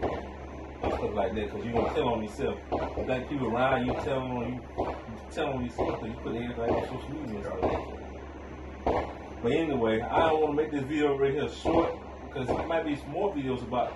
Stuff 0.81 1.13
like 1.13 1.35
that, 1.35 1.45
because 1.45 1.65
you 1.65 1.71
don't 1.71 1.93
tell 1.93 2.09
on 2.09 2.23
yourself. 2.23 2.57
You 2.71 3.05
think 3.05 3.29
people 3.29 3.47
around 3.47 3.85
you 3.85 3.93
telling 3.93 4.31
on 4.31 4.53
you, 4.53 4.61
you 4.77 5.31
telling 5.31 5.53
on 5.53 5.65
yourself 5.65 6.01
because 6.01 6.07
you 6.07 6.21
put 6.23 6.35
everything 6.35 6.75
on 6.75 6.83
social 6.85 7.09
media 7.09 7.35
and 7.35 7.45
stuff. 7.45 9.11
But 9.43 9.51
anyway, 9.51 10.01
I 10.01 10.29
don't 10.29 10.41
want 10.41 10.57
to 10.57 10.63
make 10.63 10.71
this 10.71 10.83
video 10.83 11.17
right 11.17 11.33
here 11.33 11.49
short 11.49 11.95
because 12.27 12.47
there 12.47 12.67
might 12.67 12.85
be 12.85 12.95
some 12.95 13.11
more 13.11 13.33
videos 13.33 13.61
about 13.63 13.93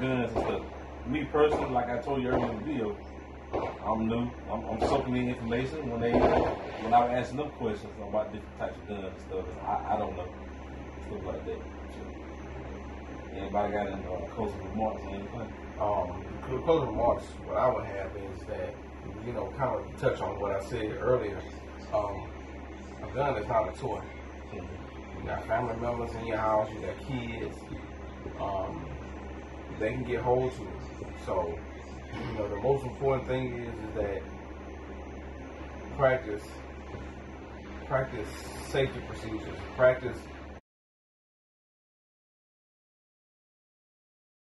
guns 0.00 0.32
and 0.32 0.44
stuff. 0.44 0.62
Me 1.06 1.24
personally, 1.30 1.70
like 1.70 1.88
I 1.88 1.98
told 1.98 2.22
you 2.22 2.28
earlier 2.28 2.50
in 2.50 2.58
the 2.58 2.64
video, 2.64 2.96
I'm 3.84 4.08
new. 4.08 4.30
I'm, 4.50 4.64
I'm 4.64 4.80
soaking 4.80 5.16
in 5.16 5.28
information 5.28 5.90
when 5.90 6.00
they 6.00 6.12
when 6.12 6.94
I 6.94 7.04
was 7.04 7.12
asking 7.14 7.38
them 7.38 7.50
questions 7.50 7.92
about 8.02 8.32
different 8.32 8.58
types 8.58 8.76
of 8.76 8.88
guns 8.88 9.12
and 9.12 9.20
stuff. 9.28 9.44
I, 9.64 9.94
I 9.94 9.96
don't 9.98 10.16
know 10.16 10.28
stuff 11.06 11.26
like 11.26 11.46
that. 11.46 11.58
Anybody 13.36 13.72
got 13.72 13.86
any 13.86 14.02
uh, 14.04 14.34
closing 14.34 14.70
remarks 14.70 15.02
or 15.02 15.08
anything? 15.10 15.63
Um, 15.80 16.24
the 16.50 16.58
closing 16.58 16.90
remarks, 16.90 17.24
what 17.46 17.56
I 17.56 17.68
would 17.68 17.84
have 17.84 18.10
is 18.16 18.46
that, 18.46 18.74
you 19.26 19.32
know, 19.32 19.52
kind 19.56 19.74
of 19.74 20.00
touch 20.00 20.20
on 20.20 20.40
what 20.40 20.52
I 20.52 20.64
said 20.64 20.96
earlier. 21.00 21.40
Um, 21.92 22.28
a 23.02 23.14
gun 23.14 23.36
is 23.36 23.48
not 23.48 23.68
a 23.68 23.78
toy. 23.78 24.00
You 24.52 24.62
got 25.26 25.46
family 25.46 25.76
members 25.76 26.14
in 26.16 26.26
your 26.26 26.36
house, 26.38 26.68
you 26.72 26.80
got 26.80 26.98
kids. 27.06 27.56
Um, 28.40 28.86
they 29.80 29.92
can 29.92 30.04
get 30.04 30.20
hold 30.20 30.54
to 30.56 30.62
it. 30.62 30.68
So, 31.26 31.58
you 32.12 32.38
know, 32.38 32.48
the 32.48 32.56
most 32.56 32.84
important 32.84 33.26
thing 33.26 33.54
is, 33.54 33.74
is 33.74 33.94
that 33.96 34.22
practice, 35.96 36.42
practice 37.86 38.28
safety 38.70 39.00
procedures, 39.08 39.58
practice 39.76 40.18